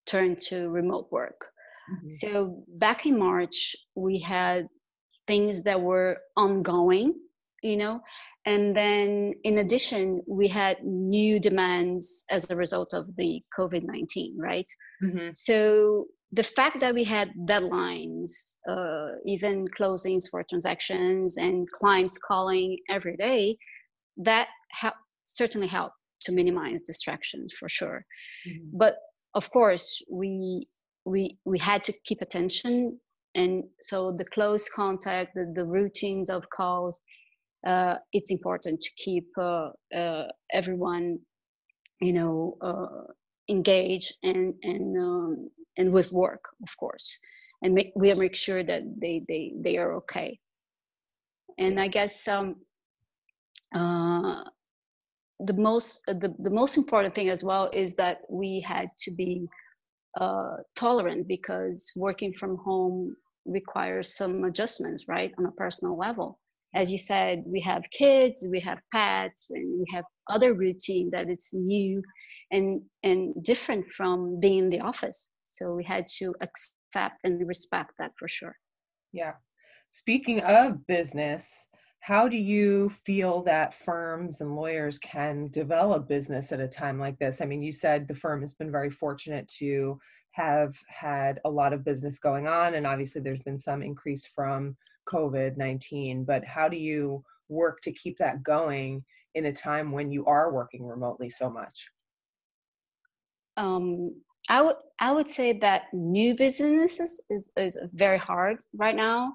turned 0.07 0.39
to 0.39 0.71
remote 0.71 1.09
work. 1.11 1.47
Mm-hmm. 1.93 2.11
So 2.11 2.65
back 2.79 3.05
in 3.05 3.19
March, 3.19 3.77
we 3.95 4.19
had 4.19 4.67
things 5.27 5.63
that 5.65 5.79
were 5.79 6.17
ongoing, 6.35 7.13
you 7.63 7.77
know, 7.77 8.01
and 8.47 8.75
then 8.75 9.35
in 9.45 9.59
addition, 9.59 10.23
we 10.27 10.49
had 10.49 10.83
new 10.83 11.39
demands 11.39 12.25
as 12.31 12.49
a 12.49 12.57
result 12.57 12.95
of 12.95 13.15
the 13.17 13.43
COVID 13.59 13.83
19, 13.85 14.37
right? 14.39 14.71
Mm-hmm. 15.03 15.29
So 15.35 16.07
the 16.33 16.43
fact 16.43 16.81
that 16.81 16.95
we 16.95 17.05
had 17.05 17.31
deadlines, 17.47 18.57
uh, 18.67 19.17
even 19.27 19.69
closings 19.69 20.25
for 20.31 20.43
transactions 20.43 21.37
and 21.37 21.69
clients 21.71 22.19
calling 22.19 22.79
every 22.89 23.17
day, 23.17 23.59
that 24.17 24.49
helped 24.71 24.99
certainly 25.25 25.67
help 25.67 25.93
to 26.21 26.33
minimize 26.33 26.83
distractions 26.83 27.53
for 27.59 27.69
sure. 27.69 28.05
Mm-hmm. 28.47 28.79
But 28.79 28.97
of 29.35 29.51
course, 29.51 30.03
we 30.11 30.67
we 31.05 31.39
we 31.45 31.59
had 31.59 31.85
to 31.85 31.93
keep 32.05 32.21
attention, 32.23 32.99
and 33.35 33.65
so 33.81 34.13
the 34.13 34.25
close 34.25 34.69
contact, 34.69 35.35
the, 35.35 35.53
the 35.55 35.67
routines 35.67 36.31
of 36.31 36.49
calls, 36.51 37.03
uh, 37.67 37.97
it's 38.13 38.31
important 38.31 38.81
to 38.81 38.91
keep 38.97 39.27
uh, 39.39 39.71
uh, 39.95 40.29
everyone, 40.53 41.19
you 42.01 42.13
know, 42.13 42.57
uh, 42.61 43.13
engaged 43.49 44.15
and 44.23 44.55
and 44.63 44.97
um, 44.99 45.51
and 45.77 45.93
with 45.93 46.13
work, 46.13 46.45
of 46.63 46.77
course, 46.79 47.19
and 47.63 47.75
make, 47.75 47.93
we 47.97 48.13
make 48.15 48.37
sure 48.37 48.63
that 48.63 48.83
they 49.01 49.25
they 49.29 49.53
they 49.61 49.79
are 49.79 49.95
okay. 49.97 50.39
And 51.59 51.81
I 51.81 51.89
guess 51.89 52.27
um, 52.27 52.57
uh, 53.75 54.45
the 55.41 55.55
most 55.55 56.01
uh, 56.09 56.15
the, 56.15 56.35
the 56.39 56.51
most 56.51 56.77
important 56.77 57.15
thing 57.15 57.29
as 57.29 57.43
well 57.43 57.69
is 57.73 57.95
that 57.97 58.21
we 58.31 58.61
had 58.61 58.89
to 58.99 59.11
be 59.15 59.49
uh, 60.21 60.57
tolerant 60.77 61.27
because 61.27 61.91
working 61.97 62.33
from 62.33 62.57
home 62.59 63.17
requires 63.45 64.17
some 64.17 64.45
adjustments 64.45 65.07
right 65.09 65.33
on 65.39 65.47
a 65.47 65.53
personal 65.53 65.99
level. 65.99 66.39
As 66.75 66.91
you 66.91 66.99
said 66.99 67.43
we 67.47 67.61
have 67.61 67.83
kids 67.91 68.47
we 68.51 68.61
have 68.61 68.79
pets 68.93 69.51
and 69.51 69.81
we 69.81 69.87
have 69.93 70.05
other 70.31 70.55
routine 70.55 71.09
that 71.13 71.29
is 71.29 71.51
new 71.53 72.03
and 72.53 72.81
and 73.03 73.35
different 73.43 73.85
from 73.93 74.39
being 74.41 74.59
in 74.59 74.71
the 74.71 74.81
office. 74.81 75.31
So 75.47 75.75
we 75.75 75.85
had 75.85 76.07
to 76.19 76.35
accept 76.41 77.19
and 77.25 77.47
respect 77.47 77.93
that 77.99 78.13
for 78.19 78.29
sure. 78.29 78.57
Yeah. 79.13 79.35
Speaking 79.91 80.41
of 80.41 80.85
business 80.87 81.69
how 82.05 82.29
do 82.29 82.37
you 82.37 82.91
feel 83.07 83.43
that 83.45 83.75
firms 83.75 84.43
and 84.43 84.55
lawyers 84.55 84.99
can 84.99 85.47
develop 85.47 86.07
business 86.07 86.53
at 86.53 86.61
a 86.61 86.69
time 86.69 87.01
like 87.01 87.19
this? 87.19 87.41
I 87.41 87.47
mean, 87.47 87.63
you 87.63 87.73
said 87.73 88.07
the 88.07 88.15
firm 88.15 88.43
has 88.43 88.53
been 88.53 88.71
very 88.71 88.91
fortunate 88.91 89.49
to 89.61 89.99
have 90.33 90.77
had 90.87 91.41
a 91.47 91.51
lot 91.51 91.73
of 91.73 91.83
business 91.83 92.19
going 92.19 92.47
on, 92.47 92.75
and 92.75 92.87
obviously 92.87 93.23
there's 93.23 93.43
been 93.43 93.59
some 93.59 93.83
increase 93.83 94.27
from 94.27 94.77
COVID 95.09 95.57
19. 95.57 96.25
But 96.25 96.45
how 96.45 96.69
do 96.69 96.77
you 96.77 97.25
work 97.49 97.81
to 97.85 97.93
keep 97.93 98.19
that 98.19 98.43
going 98.43 99.03
in 99.35 99.47
a 99.47 99.53
time 99.55 99.91
when 99.91 100.11
you 100.11 100.27
are 100.27 100.53
working 100.53 100.85
remotely 100.85 101.31
so 101.31 101.49
much? 101.49 101.89
Um, 103.57 104.15
I 104.51 104.61
would 104.61 104.77
I 105.01 105.11
would 105.11 105.31
say 105.31 105.55
that 105.55 105.85
new 105.95 106.35
businesses 106.35 107.23
is, 107.31 107.51
is 107.57 107.79
very 107.95 108.19
hard 108.19 108.59
right 108.75 108.95
now 108.95 109.33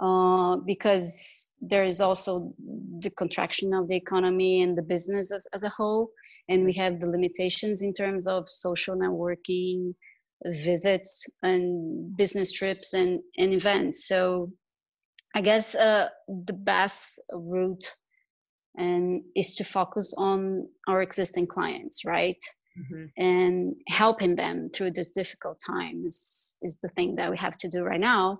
uh, 0.00 0.56
because 0.66 1.52
there 1.60 1.84
is 1.84 2.00
also 2.00 2.52
the 3.00 3.10
contraction 3.10 3.74
of 3.74 3.88
the 3.88 3.96
economy 3.96 4.62
and 4.62 4.76
the 4.76 4.82
business 4.82 5.32
as, 5.32 5.46
as 5.52 5.64
a 5.64 5.68
whole 5.68 6.10
and 6.48 6.64
we 6.64 6.72
have 6.72 6.98
the 6.98 7.08
limitations 7.08 7.82
in 7.82 7.92
terms 7.92 8.26
of 8.26 8.48
social 8.48 8.96
networking 8.96 9.94
visits 10.46 11.24
and 11.42 12.16
business 12.16 12.50
trips 12.52 12.94
and, 12.94 13.20
and 13.38 13.52
events. 13.52 14.08
So 14.08 14.50
i 15.34 15.40
guess 15.40 15.74
uh, 15.74 16.08
the 16.46 16.52
best 16.52 17.20
route 17.32 17.92
and 18.76 19.22
is 19.36 19.54
to 19.56 19.64
focus 19.64 20.14
on 20.16 20.66
our 20.88 21.02
existing 21.02 21.46
clients 21.46 22.04
right? 22.04 22.42
Mm-hmm. 22.78 23.04
and 23.18 23.74
helping 23.88 24.34
them 24.34 24.70
through 24.74 24.92
this 24.92 25.10
difficult 25.10 25.60
time 25.66 26.04
is, 26.06 26.56
is 26.62 26.78
the 26.80 26.88
thing 26.88 27.16
that 27.16 27.30
we 27.30 27.36
have 27.36 27.58
to 27.58 27.68
do 27.68 27.82
right 27.82 28.00
now 28.00 28.38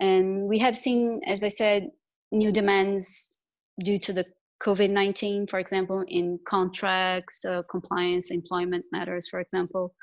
and 0.00 0.48
we 0.48 0.58
have 0.58 0.76
seen, 0.76 1.20
as 1.26 1.42
I 1.42 1.48
said, 1.48 1.90
new 2.30 2.52
demands 2.52 3.38
due 3.82 3.98
to 3.98 4.12
the 4.12 4.24
COVID 4.62 4.90
19, 4.90 5.46
for 5.46 5.58
example, 5.58 6.04
in 6.08 6.38
contracts, 6.44 7.44
uh, 7.44 7.62
compliance, 7.70 8.30
employment 8.30 8.84
matters, 8.92 9.28
for 9.28 9.40
example. 9.40 9.94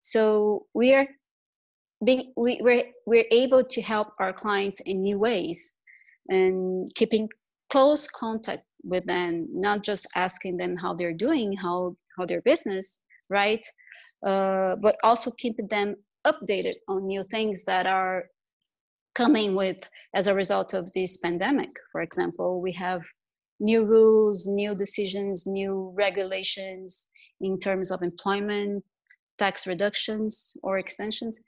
So 0.00 0.66
we 0.74 0.94
are 0.94 1.06
being 2.04 2.32
we, 2.36 2.60
we're 2.60 2.84
we're 3.06 3.26
able 3.30 3.64
to 3.64 3.80
help 3.80 4.08
our 4.18 4.32
clients 4.32 4.80
in 4.80 5.02
new 5.02 5.18
ways 5.18 5.76
and 6.28 6.88
keeping 6.94 7.28
close 7.70 8.08
contact 8.08 8.62
with 8.82 9.06
them, 9.06 9.46
not 9.50 9.82
just 9.82 10.06
asking 10.14 10.56
them 10.56 10.76
how 10.76 10.94
they're 10.94 11.14
doing, 11.14 11.56
how 11.56 11.96
how 12.18 12.26
their 12.26 12.42
business, 12.42 13.02
right? 13.30 13.64
Uh, 14.26 14.76
but 14.76 14.96
also 15.04 15.30
keeping 15.38 15.68
them 15.68 15.94
updated 16.26 16.74
on 16.88 17.06
new 17.06 17.22
things 17.24 17.64
that 17.64 17.86
are 17.86 18.24
coming 19.14 19.54
with 19.54 19.78
as 20.14 20.26
a 20.26 20.34
result 20.34 20.74
of 20.74 20.90
this 20.92 21.18
pandemic. 21.18 21.70
For 21.92 22.02
example, 22.02 22.60
we 22.60 22.72
have 22.72 23.02
new 23.60 23.84
rules, 23.84 24.46
new 24.46 24.74
decisions, 24.74 25.46
new 25.46 25.92
regulations 25.94 27.08
in 27.40 27.58
terms 27.58 27.90
of 27.90 28.02
employment, 28.02 28.84
tax 29.38 29.66
reductions 29.66 30.56
or 30.62 30.78
extensions. 30.78 31.40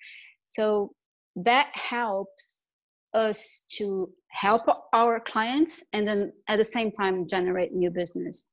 So 0.46 0.92
that 1.37 1.68
helps 1.73 2.62
us 3.14 3.64
to 3.73 4.11
help 4.28 4.62
our 4.92 5.20
clients 5.20 5.85
and 5.92 6.06
then 6.06 6.32
at 6.49 6.56
the 6.56 6.64
same 6.64 6.90
time 6.90 7.26
generate 7.26 7.73
new 7.73 7.90
business. 7.90 8.46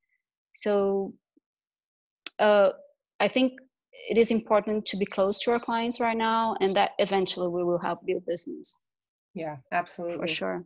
So 0.53 1.13
uh, 2.39 2.71
I 3.19 3.27
think 3.27 3.59
it 4.09 4.17
is 4.17 4.31
important 4.31 4.85
to 4.87 4.97
be 4.97 5.05
close 5.05 5.39
to 5.39 5.51
our 5.51 5.59
clients 5.59 5.99
right 5.99 6.17
now 6.17 6.55
and 6.61 6.75
that 6.75 6.91
eventually 6.99 7.47
we 7.47 7.63
will 7.63 7.79
help 7.79 8.05
build 8.05 8.25
business. 8.25 8.87
Yeah, 9.33 9.57
absolutely. 9.71 10.17
For 10.19 10.27
sure. 10.27 10.65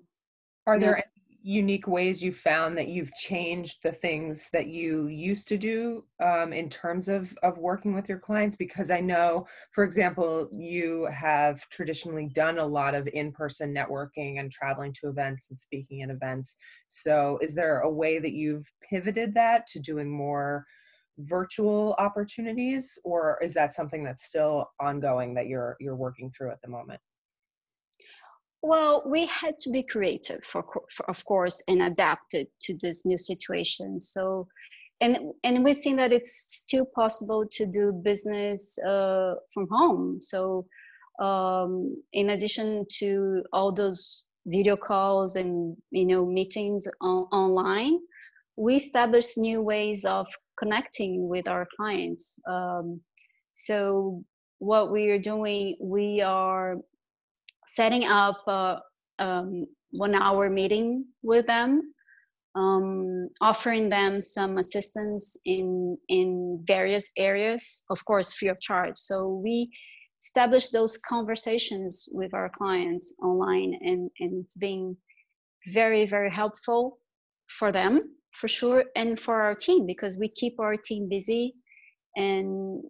Are 0.67 0.77
Yeah. 0.79 0.81
there 0.81 0.95
any 0.97 1.03
unique 1.41 1.88
ways 1.88 2.21
you 2.21 2.33
found 2.33 2.77
that 2.77 2.89
you've 2.89 3.13
changed 3.15 3.81
the 3.83 3.93
things 3.93 4.50
that 4.51 4.67
you 4.67 5.07
used 5.07 5.47
to 5.47 5.57
do 5.57 6.05
um, 6.21 6.51
in 6.51 6.69
terms 6.69 7.07
of 7.07 7.38
of 7.43 7.57
working 7.57 7.93
with 7.93 8.09
your 8.09 8.19
clients? 8.19 8.57
Because 8.57 8.91
I 8.91 9.00
know, 9.00 9.47
for 9.71 9.86
example, 9.86 10.50
you 10.51 11.05
have 11.05 11.62
traditionally 11.69 12.27
done 12.27 12.57
a 12.59 12.65
lot 12.65 12.95
of 12.95 13.07
in-person 13.07 13.74
networking 13.74 14.39
and 14.39 14.51
traveling 14.51 14.93
to 14.95 15.09
events 15.09 15.47
and 15.50 15.59
speaking 15.59 16.01
at 16.01 16.09
events. 16.09 16.57
So, 16.89 17.39
is 17.41 17.55
there 17.55 17.79
a 17.81 17.89
way 17.91 18.19
that 18.19 18.33
you've 18.33 18.67
pivoted 18.89 19.33
that 19.36 19.67
to 19.67 19.79
doing 19.79 20.09
more 20.09 20.65
virtual 21.19 21.95
opportunities, 21.97 23.00
or 23.05 23.39
is 23.41 23.53
that 23.53 23.74
something 23.74 24.03
that's 24.03 24.25
still 24.25 24.69
ongoing 24.81 25.33
that 25.36 25.47
you're 25.47 25.77
you're 25.79 25.95
working 25.95 26.31
through 26.31 26.51
at 26.51 26.62
the 26.62 26.67
moment? 26.69 27.01
Well, 28.61 29.03
we 29.05 29.25
had 29.27 29.59
to 29.59 29.69
be 29.69 29.83
creative, 29.83 30.43
for, 30.43 30.63
for 30.89 31.09
of 31.09 31.23
course, 31.25 31.61
and 31.67 31.83
adapted 31.83 32.47
to 32.61 32.75
this 32.81 33.05
new 33.05 33.17
situation. 33.17 33.99
So, 34.01 34.47
and 34.99 35.31
and 35.43 35.63
we've 35.63 35.77
seen 35.77 35.95
that 35.97 36.11
it's 36.11 36.33
still 36.49 36.85
possible 36.95 37.45
to 37.51 37.65
do 37.67 37.91
business 38.03 38.77
uh, 38.79 39.35
from 39.53 39.67
home. 39.69 40.19
So, 40.19 40.65
um, 41.19 42.01
in 42.13 42.31
addition 42.31 42.85
to 42.99 43.43
all 43.53 43.71
those 43.71 44.25
video 44.47 44.75
calls 44.75 45.35
and 45.35 45.77
you 45.91 46.05
know 46.05 46.25
meetings 46.25 46.87
on, 46.99 47.23
online, 47.31 47.99
we 48.55 48.75
established 48.75 49.37
new 49.37 49.61
ways 49.61 50.03
of 50.03 50.27
connecting 50.57 51.29
with 51.29 51.47
our 51.47 51.67
clients. 51.75 52.39
Um, 52.49 53.01
so, 53.53 54.23
what 54.57 54.91
we 54.91 55.09
are 55.09 55.19
doing, 55.19 55.77
we 55.79 56.21
are 56.21 56.77
setting 57.67 58.05
up 58.05 58.41
a 58.47 58.79
um, 59.19 59.65
one 59.91 60.15
hour 60.15 60.50
meeting 60.50 61.05
with 61.24 61.47
them 61.47 61.93
um, 62.57 63.29
offering 63.39 63.89
them 63.89 64.19
some 64.19 64.57
assistance 64.57 65.38
in 65.45 65.97
in 66.09 66.59
various 66.63 67.12
areas 67.17 67.83
of 67.89 68.03
course 68.05 68.33
free 68.33 68.50
of 68.50 68.59
charge. 68.59 68.97
So 68.97 69.41
we 69.43 69.69
establish 70.21 70.69
those 70.69 70.97
conversations 70.97 72.09
with 72.12 72.33
our 72.33 72.50
clients 72.50 73.13
online 73.21 73.77
and 73.81 74.09
and 74.19 74.43
it's 74.43 74.57
been 74.57 74.97
very 75.67 76.06
very 76.06 76.32
helpful 76.32 76.97
for 77.47 77.71
them 77.71 78.15
for 78.32 78.47
sure 78.47 78.86
and 78.95 79.19
for 79.19 79.41
our 79.41 79.56
team 79.56 79.86
because 79.86 80.17
we 80.17 80.27
keep 80.30 80.60
our 80.60 80.75
team 80.75 81.08
busy 81.08 81.53
and 82.15 82.82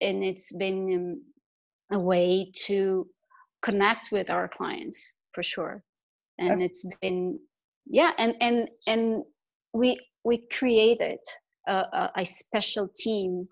and 0.00 0.24
it's 0.24 0.52
been 0.56 1.20
um, 1.92 1.98
a 1.98 2.00
way 2.00 2.52
to 2.66 3.06
connect 3.62 4.12
with 4.12 4.30
our 4.30 4.48
clients 4.48 5.12
for 5.32 5.42
sure. 5.42 5.82
And 6.38 6.62
it's 6.62 6.86
been 7.00 7.38
yeah 7.90 8.12
and 8.18 8.36
and 8.40 8.68
and 8.86 9.24
we 9.72 9.98
we 10.24 10.46
created 10.52 11.18
a, 11.66 12.10
a, 12.16 12.24
special 12.24 12.88
team 12.96 13.48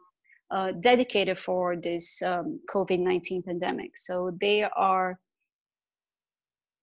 uh, 0.51 0.73
dedicated 0.81 1.38
for 1.38 1.77
this 1.77 2.23
um, 2.23 2.59
covid-19 2.73 3.45
pandemic. 3.45 3.97
So 3.97 4.31
they 4.40 4.62
are 4.62 5.19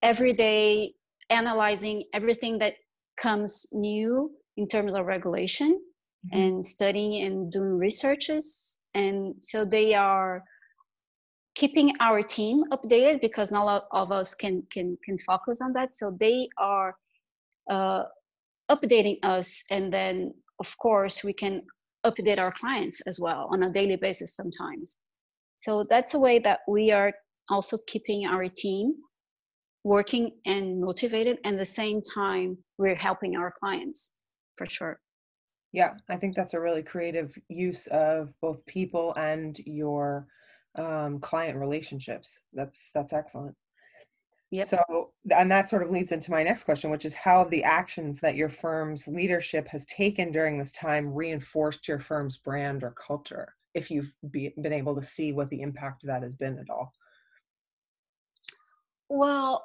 every 0.02 0.32
day 0.32 0.92
analyzing 1.30 2.04
everything 2.12 2.58
that 2.58 2.74
comes 3.16 3.66
new 3.72 4.30
in 4.56 4.68
terms 4.68 4.92
of 4.94 5.06
regulation 5.06 5.80
Mhm. 6.26 6.38
and 6.38 6.66
studying 6.66 7.24
and 7.24 7.50
doing 7.50 7.78
researches. 7.78 8.78
And 8.94 9.34
so 9.40 9.64
they 9.64 9.94
are 9.94 10.44
keeping 11.54 11.94
our 12.00 12.20
team 12.20 12.64
updated 12.72 13.20
because 13.20 13.50
not 13.50 13.84
all 13.90 14.04
of 14.04 14.12
us 14.12 14.34
can 14.34 14.62
can 14.70 14.96
can 15.04 15.18
focus 15.18 15.60
on 15.60 15.72
that. 15.74 15.94
So 15.94 16.10
they 16.10 16.48
are 16.58 16.96
uh, 17.70 18.04
updating 18.70 19.18
us 19.22 19.64
and 19.70 19.92
then 19.92 20.34
of 20.60 20.76
course 20.78 21.24
we 21.24 21.32
can 21.32 21.62
update 22.04 22.38
our 22.38 22.52
clients 22.52 23.00
as 23.02 23.18
well 23.18 23.48
on 23.52 23.62
a 23.62 23.70
daily 23.70 23.96
basis 23.96 24.36
sometimes. 24.36 24.98
So 25.56 25.84
that's 25.88 26.14
a 26.14 26.20
way 26.20 26.38
that 26.40 26.60
we 26.68 26.92
are 26.92 27.12
also 27.48 27.78
keeping 27.86 28.26
our 28.26 28.46
team 28.46 28.94
working 29.84 30.32
and 30.46 30.80
motivated 30.80 31.38
and 31.44 31.58
the 31.58 31.64
same 31.64 32.00
time 32.02 32.56
we're 32.78 32.94
helping 32.96 33.36
our 33.36 33.52
clients 33.60 34.14
for 34.56 34.66
sure. 34.66 34.98
Yeah, 35.72 35.94
I 36.08 36.16
think 36.16 36.34
that's 36.34 36.54
a 36.54 36.60
really 36.60 36.82
creative 36.82 37.36
use 37.48 37.86
of 37.88 38.32
both 38.40 38.64
people 38.66 39.14
and 39.16 39.58
your 39.66 40.26
um, 40.76 41.20
client 41.20 41.58
relationships. 41.58 42.38
That's 42.52 42.90
that's 42.94 43.12
excellent. 43.12 43.54
Yep. 44.50 44.68
So, 44.68 45.10
and 45.36 45.50
that 45.50 45.68
sort 45.68 45.82
of 45.82 45.90
leads 45.90 46.12
into 46.12 46.30
my 46.30 46.44
next 46.44 46.62
question, 46.62 46.90
which 46.90 47.04
is 47.04 47.14
how 47.14 47.40
have 47.40 47.50
the 47.50 47.64
actions 47.64 48.20
that 48.20 48.36
your 48.36 48.48
firm's 48.48 49.08
leadership 49.08 49.66
has 49.66 49.84
taken 49.86 50.30
during 50.30 50.58
this 50.58 50.70
time 50.70 51.12
reinforced 51.12 51.88
your 51.88 51.98
firm's 51.98 52.38
brand 52.38 52.84
or 52.84 52.92
culture? 52.92 53.54
If 53.74 53.90
you've 53.90 54.14
be, 54.30 54.54
been 54.60 54.72
able 54.72 54.94
to 54.94 55.02
see 55.02 55.32
what 55.32 55.50
the 55.50 55.60
impact 55.60 56.04
of 56.04 56.06
that 56.06 56.22
has 56.22 56.36
been 56.36 56.58
at 56.58 56.70
all. 56.70 56.92
Well, 59.08 59.64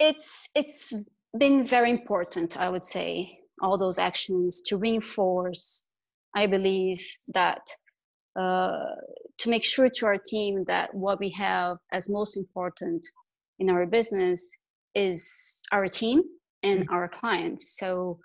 it's 0.00 0.50
it's 0.56 0.92
been 1.38 1.64
very 1.64 1.90
important, 1.90 2.58
I 2.58 2.68
would 2.68 2.82
say, 2.82 3.38
all 3.60 3.78
those 3.78 4.00
actions 4.00 4.60
to 4.62 4.76
reinforce. 4.76 5.88
I 6.34 6.46
believe 6.46 7.06
that 7.28 7.60
uh, 8.38 8.86
to 9.38 9.50
make 9.50 9.64
sure 9.64 9.88
to 9.88 10.06
our 10.06 10.18
team 10.18 10.64
that 10.64 10.94
what 10.94 11.20
we 11.20 11.30
have 11.30 11.78
as 11.92 12.08
most 12.08 12.36
important 12.36 13.06
in 13.58 13.70
our 13.70 13.86
business 13.86 14.50
is 14.94 15.62
our 15.72 15.86
team 15.86 16.22
and 16.62 16.86
our 16.90 17.08
clients. 17.08 17.76
So 17.78 18.18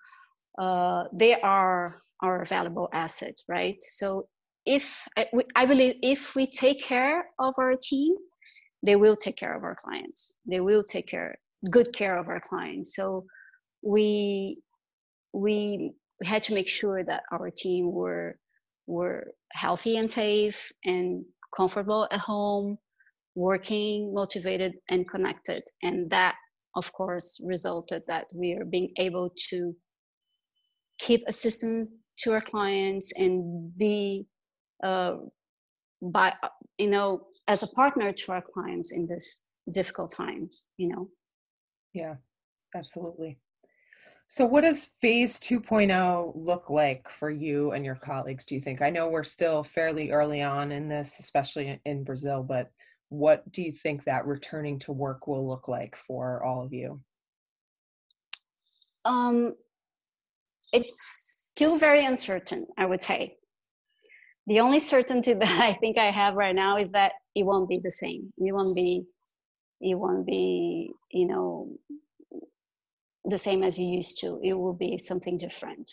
uh, 0.59 1.05
they 1.13 1.35
are 1.41 2.01
our 2.23 2.45
valuable 2.45 2.89
asset, 2.93 3.35
right? 3.47 3.77
So 3.81 4.27
if 4.65 5.07
I, 5.17 5.27
we- 5.33 5.47
I 5.55 5.65
believe 5.65 5.95
if 6.01 6.35
we 6.35 6.47
take 6.47 6.83
care 6.83 7.25
of 7.39 7.53
our 7.57 7.75
team, 7.81 8.15
they 8.83 8.95
will 8.95 9.15
take 9.15 9.37
care 9.37 9.55
of 9.55 9.63
our 9.63 9.75
clients. 9.75 10.35
They 10.45 10.59
will 10.59 10.83
take 10.83 11.07
care, 11.07 11.35
good 11.71 11.93
care 11.93 12.17
of 12.17 12.27
our 12.27 12.39
clients. 12.41 12.95
So 12.95 13.25
we 13.81 14.59
we 15.33 15.93
had 16.23 16.43
to 16.43 16.53
make 16.53 16.67
sure 16.67 17.03
that 17.03 17.23
our 17.31 17.51
team 17.51 17.91
were 17.91 18.37
were 18.87 19.33
healthy 19.51 19.97
and 19.97 20.09
safe 20.09 20.71
and 20.85 21.23
comfortable 21.55 22.07
at 22.11 22.19
home, 22.19 22.77
working, 23.35 24.13
motivated, 24.13 24.73
and 24.89 25.09
connected. 25.09 25.63
And 25.83 26.09
that, 26.09 26.35
of 26.75 26.91
course, 26.93 27.39
resulted 27.45 28.03
that 28.07 28.25
we 28.33 28.53
are 28.53 28.65
being 28.65 28.91
able 28.97 29.31
to 29.49 29.75
keep 30.99 31.23
assistance 31.27 31.91
to 32.19 32.33
our 32.33 32.41
clients 32.41 33.13
and 33.17 33.71
be 33.77 34.25
uh, 34.83 35.17
by 36.01 36.33
uh, 36.43 36.49
you 36.77 36.89
know 36.89 37.27
as 37.47 37.63
a 37.63 37.67
partner 37.67 38.11
to 38.11 38.31
our 38.31 38.43
clients 38.53 38.91
in 38.91 39.05
this 39.05 39.41
difficult 39.71 40.11
times 40.11 40.69
you 40.77 40.89
know 40.89 41.09
Yeah, 41.93 42.15
absolutely. 42.75 43.39
So, 44.27 44.45
what 44.45 44.61
does 44.61 44.85
phase 44.85 45.39
2.0 45.39 46.33
look 46.35 46.69
like 46.69 47.07
for 47.09 47.29
you 47.29 47.71
and 47.71 47.85
your 47.85 47.95
colleagues, 47.95 48.45
do 48.45 48.55
you 48.55 48.61
think? 48.61 48.81
I 48.81 48.89
know 48.89 49.07
we're 49.07 49.23
still 49.23 49.63
fairly 49.63 50.11
early 50.11 50.41
on 50.41 50.71
in 50.71 50.89
this, 50.89 51.19
especially 51.19 51.79
in- 51.85 52.03
Brazil, 52.03 52.43
but 52.43 52.71
what 53.09 53.49
do 53.51 53.61
you 53.61 53.71
think 53.71 54.03
that 54.03 54.27
returning 54.27 54.79
to 54.79 54.91
work 54.91 55.27
will 55.27 55.47
look 55.47 55.67
like 55.67 55.95
for 55.95 56.43
all 56.43 56.63
of 56.63 56.73
you? 56.73 57.01
um 59.05 59.53
it's 60.73 61.47
still 61.53 61.77
very 61.77 62.03
uncertain 62.03 62.67
i 62.77 62.85
would 62.85 63.01
say 63.01 63.37
the 64.47 64.61
only 64.61 64.79
certainty 64.79 65.33
that 65.41 65.59
I 65.59 65.73
think 65.73 65.97
I 65.97 66.09
have 66.09 66.35
right 66.35 66.55
now 66.55 66.77
is 66.77 66.89
that 66.89 67.13
it 67.35 67.43
won't 67.43 67.69
be 67.69 67.79
the 67.83 67.91
same. 67.91 68.33
It 68.37 68.53
won't 68.53 68.75
be, 68.75 69.05
it 69.81 69.95
won't 69.95 70.25
be, 70.25 70.91
you 71.11 71.27
know, 71.27 71.77
the 73.27 73.37
same 73.37 73.63
as 73.63 73.77
you 73.77 73.87
used 73.87 74.19
to. 74.21 74.39
It 74.43 74.53
will 74.53 74.73
be 74.73 74.97
something 74.97 75.37
different. 75.37 75.89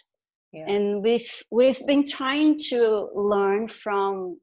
Yeah. 0.53 0.67
And 0.69 1.03
we've 1.03 1.31
we've 1.51 1.85
been 1.87 2.05
trying 2.05 2.59
to 2.71 3.09
learn 3.15 3.69
from 3.69 4.39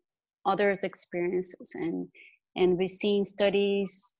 others' 0.46 0.84
experiences, 0.84 1.72
and 1.76 2.08
and 2.56 2.78
we've 2.78 2.90
seen 2.90 3.24
studies 3.24 4.14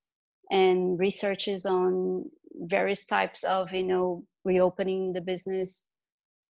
and 0.52 1.00
researches 1.00 1.66
on 1.66 2.26
various 2.62 3.06
types 3.06 3.44
of 3.44 3.72
you 3.74 3.86
know 3.86 4.24
reopening 4.46 5.12
the 5.12 5.22
business 5.22 5.88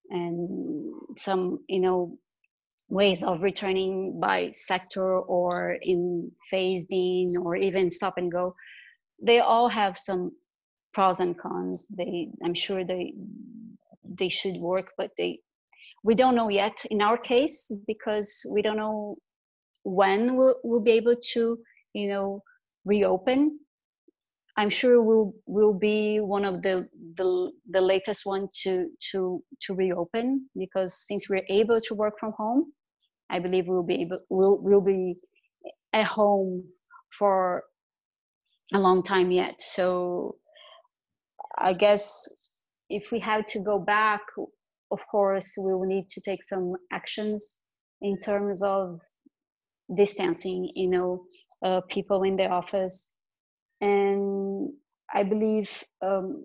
and 0.09 0.93
some 1.15 1.59
you 1.67 1.79
know 1.79 2.17
ways 2.89 3.23
of 3.23 3.41
returning 3.41 4.19
by 4.19 4.51
sector 4.51 5.19
or 5.19 5.77
in 5.81 6.29
phased 6.49 6.91
in 6.91 7.29
or 7.45 7.55
even 7.55 7.89
stop 7.89 8.17
and 8.17 8.31
go 8.31 8.53
they 9.23 9.39
all 9.39 9.69
have 9.69 9.97
some 9.97 10.31
pros 10.93 11.19
and 11.19 11.37
cons 11.37 11.85
they 11.89 12.29
i'm 12.43 12.53
sure 12.53 12.83
they 12.83 13.13
they 14.03 14.29
should 14.29 14.57
work 14.57 14.91
but 14.97 15.11
they 15.17 15.39
we 16.03 16.15
don't 16.15 16.35
know 16.35 16.49
yet 16.49 16.83
in 16.89 17.01
our 17.01 17.17
case 17.17 17.71
because 17.87 18.45
we 18.51 18.61
don't 18.61 18.77
know 18.77 19.15
when 19.83 20.35
we'll, 20.35 20.55
we'll 20.63 20.81
be 20.81 20.91
able 20.91 21.15
to 21.21 21.57
you 21.93 22.07
know 22.07 22.41
reopen 22.85 23.59
i'm 24.57 24.69
sure 24.69 25.01
we'll 25.01 25.33
will 25.45 25.73
be 25.73 26.19
one 26.19 26.45
of 26.45 26.61
the, 26.61 26.87
the 27.15 27.51
the 27.69 27.81
latest 27.81 28.25
one 28.25 28.47
to 28.53 28.87
to 28.99 29.41
to 29.61 29.73
reopen 29.73 30.47
because 30.57 31.05
since 31.07 31.29
we're 31.29 31.45
able 31.49 31.79
to 31.79 31.93
work 31.95 32.15
from 32.19 32.33
home 32.37 32.71
I 33.31 33.39
believe 33.39 33.67
we'll 33.67 33.83
be 33.83 34.01
able 34.01 34.19
we'll 34.29 34.57
we'll 34.61 34.81
be 34.81 35.15
at 35.93 36.05
home 36.05 36.65
for 37.17 37.63
a 38.73 38.79
long 38.79 39.03
time 39.03 39.31
yet. 39.31 39.61
So 39.61 40.35
I 41.57 41.73
guess 41.73 42.27
if 42.89 43.11
we 43.11 43.19
have 43.19 43.45
to 43.47 43.59
go 43.59 43.79
back, 43.79 44.21
of 44.91 44.99
course, 45.09 45.53
we 45.57 45.73
will 45.73 45.85
need 45.85 46.09
to 46.09 46.21
take 46.21 46.43
some 46.43 46.73
actions 46.91 47.63
in 48.01 48.17
terms 48.17 48.61
of 48.61 48.99
distancing, 49.95 50.71
you 50.75 50.89
know, 50.89 51.23
uh, 51.63 51.81
people 51.89 52.23
in 52.23 52.35
the 52.35 52.49
office. 52.49 53.13
And 53.79 54.71
I 55.13 55.23
believe 55.23 55.83
um, 56.01 56.43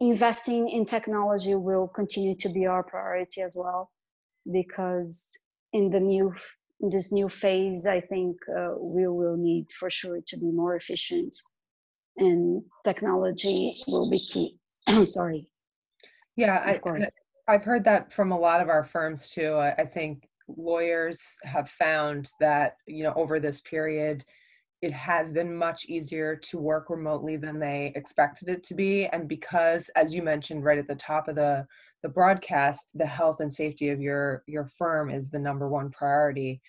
investing 0.00 0.68
in 0.68 0.84
technology 0.84 1.54
will 1.54 1.88
continue 1.88 2.34
to 2.36 2.48
be 2.48 2.66
our 2.66 2.82
priority 2.82 3.42
as 3.42 3.56
well 3.58 3.90
because 4.50 5.36
in 5.72 5.90
the 5.90 6.00
new 6.00 6.34
in 6.80 6.88
this 6.88 7.12
new 7.12 7.28
phase 7.28 7.86
i 7.86 8.00
think 8.00 8.36
uh, 8.56 8.74
we 8.78 9.06
will 9.08 9.36
need 9.36 9.66
for 9.72 9.90
sure 9.90 10.20
to 10.26 10.36
be 10.38 10.50
more 10.52 10.76
efficient 10.76 11.36
and 12.18 12.62
technology 12.84 13.76
will 13.86 14.10
be 14.10 14.18
key. 14.18 14.56
I'm 14.88 15.06
sorry. 15.06 15.48
Yeah 16.36 16.76
of 16.76 17.02
I, 17.48 17.54
i've 17.54 17.64
heard 17.64 17.84
that 17.84 18.12
from 18.12 18.32
a 18.32 18.38
lot 18.38 18.60
of 18.60 18.68
our 18.68 18.84
firms 18.84 19.28
too. 19.28 19.54
I, 19.54 19.72
I 19.72 19.84
think 19.84 20.28
lawyers 20.48 21.20
have 21.44 21.68
found 21.70 22.30
that 22.40 22.76
you 22.86 23.02
know 23.02 23.12
over 23.16 23.38
this 23.38 23.60
period 23.62 24.24
it 24.80 24.92
has 24.92 25.32
been 25.32 25.56
much 25.56 25.86
easier 25.86 26.36
to 26.36 26.58
work 26.58 26.88
remotely 26.88 27.36
than 27.36 27.58
they 27.58 27.92
expected 27.96 28.48
it 28.48 28.62
to 28.62 28.74
be. 28.74 29.06
And 29.06 29.26
because 29.28 29.90
as 29.96 30.14
you 30.14 30.22
mentioned 30.22 30.64
right 30.64 30.78
at 30.78 30.86
the 30.86 30.94
top 30.94 31.28
of 31.28 31.34
the 31.34 31.66
the 32.02 32.08
broadcast 32.08 32.84
the 32.94 33.06
health 33.06 33.40
and 33.40 33.52
safety 33.52 33.88
of 33.88 34.00
your 34.00 34.44
your 34.46 34.70
firm 34.78 35.10
is 35.10 35.30
the 35.30 35.38
number 35.38 35.68
one 35.68 35.90
priority 35.90 36.60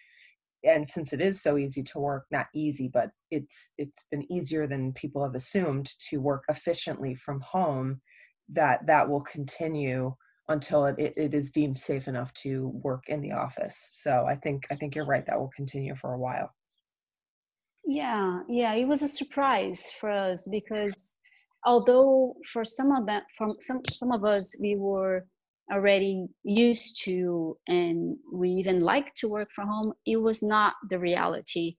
and 0.63 0.89
since 0.89 1.13
it 1.13 1.21
is 1.21 1.41
so 1.41 1.57
easy 1.57 1.83
to 1.83 1.99
work 1.99 2.25
not 2.31 2.47
easy 2.53 2.89
but 2.91 3.09
it's 3.31 3.71
it's 3.77 4.03
been 4.11 4.29
easier 4.31 4.67
than 4.67 4.93
people 4.93 5.23
have 5.23 5.35
assumed 5.35 5.91
to 5.99 6.17
work 6.17 6.43
efficiently 6.49 7.15
from 7.15 7.39
home 7.41 8.01
that 8.49 8.85
that 8.87 9.07
will 9.07 9.21
continue 9.21 10.13
until 10.49 10.85
it, 10.85 10.95
it, 10.97 11.13
it 11.15 11.33
is 11.33 11.51
deemed 11.51 11.79
safe 11.79 12.07
enough 12.07 12.33
to 12.33 12.69
work 12.83 13.03
in 13.07 13.21
the 13.21 13.31
office. 13.31 13.89
So 13.93 14.25
i 14.27 14.35
think 14.35 14.65
i 14.71 14.75
think 14.75 14.95
you're 14.95 15.05
right 15.05 15.25
that 15.25 15.37
will 15.37 15.51
continue 15.55 15.95
for 15.95 16.13
a 16.13 16.19
while. 16.19 16.53
Yeah 17.85 18.41
yeah 18.49 18.73
it 18.73 18.85
was 18.85 19.01
a 19.01 19.07
surprise 19.07 19.85
for 19.99 20.09
us 20.11 20.47
because 20.51 21.15
although 21.65 22.35
for 22.45 22.65
some 22.65 22.91
of 22.91 23.07
from 23.35 23.55
some 23.59 23.81
some 23.91 24.11
of 24.11 24.25
us 24.25 24.55
we 24.59 24.75
were 24.75 25.25
already 25.71 26.27
used 26.43 27.03
to 27.03 27.57
and 27.67 28.17
we 28.33 28.49
even 28.49 28.79
like 28.79 29.13
to 29.15 29.27
work 29.27 29.49
from 29.53 29.67
home 29.67 29.93
it 30.05 30.17
was 30.17 30.41
not 30.41 30.73
the 30.89 30.97
reality 30.97 31.75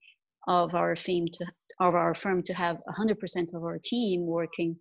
of 0.46 0.74
our 0.74 0.96
firm 0.96 1.26
to 1.32 1.46
of 1.80 1.94
our 1.94 2.14
firm 2.14 2.42
to 2.42 2.54
have 2.54 2.78
100% 2.98 3.54
of 3.54 3.62
our 3.62 3.78
team 3.82 4.26
working 4.26 4.76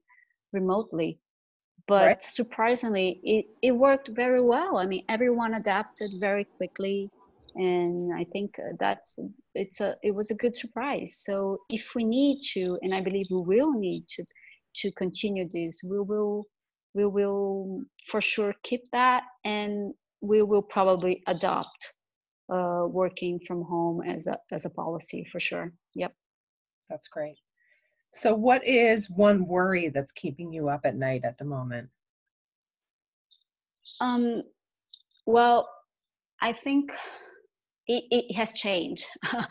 remotely. 0.52 1.19
But 1.88 2.08
right. 2.08 2.22
surprisingly 2.22 3.19
it, 3.24 3.45
it 3.62 3.72
worked 3.72 4.10
very 4.10 4.43
well. 4.43 4.78
I 4.78 4.86
mean 4.86 5.04
everyone 5.10 5.56
adapted 5.56 6.12
very 6.19 6.45
quickly 6.58 7.10
and 7.56 8.13
i 8.13 8.24
think 8.32 8.60
uh, 8.60 8.74
that's 8.80 9.17
it's 9.56 9.82
a 9.82 9.95
it 10.04 10.13
was 10.13 10.30
a 10.32 10.36
good 10.36 10.56
surprise. 10.56 11.22
So 11.26 11.60
if 11.69 11.95
we 11.95 12.04
need 12.04 12.39
to 12.54 12.78
and 12.82 12.93
i 12.93 13.02
believe 13.02 13.28
we 13.30 13.41
will 13.41 13.74
need 13.74 14.08
to 14.15 14.24
to 14.76 14.91
continue 14.91 15.48
this 15.50 15.82
we 15.84 16.00
will 16.00 16.45
we 16.93 17.06
will 17.06 17.82
for 18.06 18.21
sure 18.21 18.54
keep 18.63 18.84
that 18.91 19.23
and 19.45 19.93
we 20.21 20.41
will 20.41 20.62
probably 20.62 21.23
adopt 21.28 21.93
uh, 22.52 22.84
working 22.88 23.39
from 23.45 23.63
home 23.63 24.02
as 24.02 24.28
a 24.28 24.38
as 24.52 24.65
a 24.65 24.69
policy 24.69 25.25
for 25.32 25.39
sure. 25.39 25.71
Yep. 25.95 26.13
That's 26.89 27.08
great. 27.08 27.38
So 28.13 28.34
what 28.34 28.67
is 28.67 29.10
one 29.10 29.45
worry 29.45 29.89
that's 29.89 30.12
keeping 30.12 30.52
you 30.52 30.67
up 30.67 30.82
at 30.84 30.95
night 30.95 31.21
at 31.23 31.38
the 31.38 31.45
moment? 31.45 31.89
Um 34.02 34.43
well 35.25 35.69
i 36.41 36.52
think 36.52 36.91
it, 37.88 38.04
it 38.12 38.36
has 38.36 38.54
changed. 38.54 39.06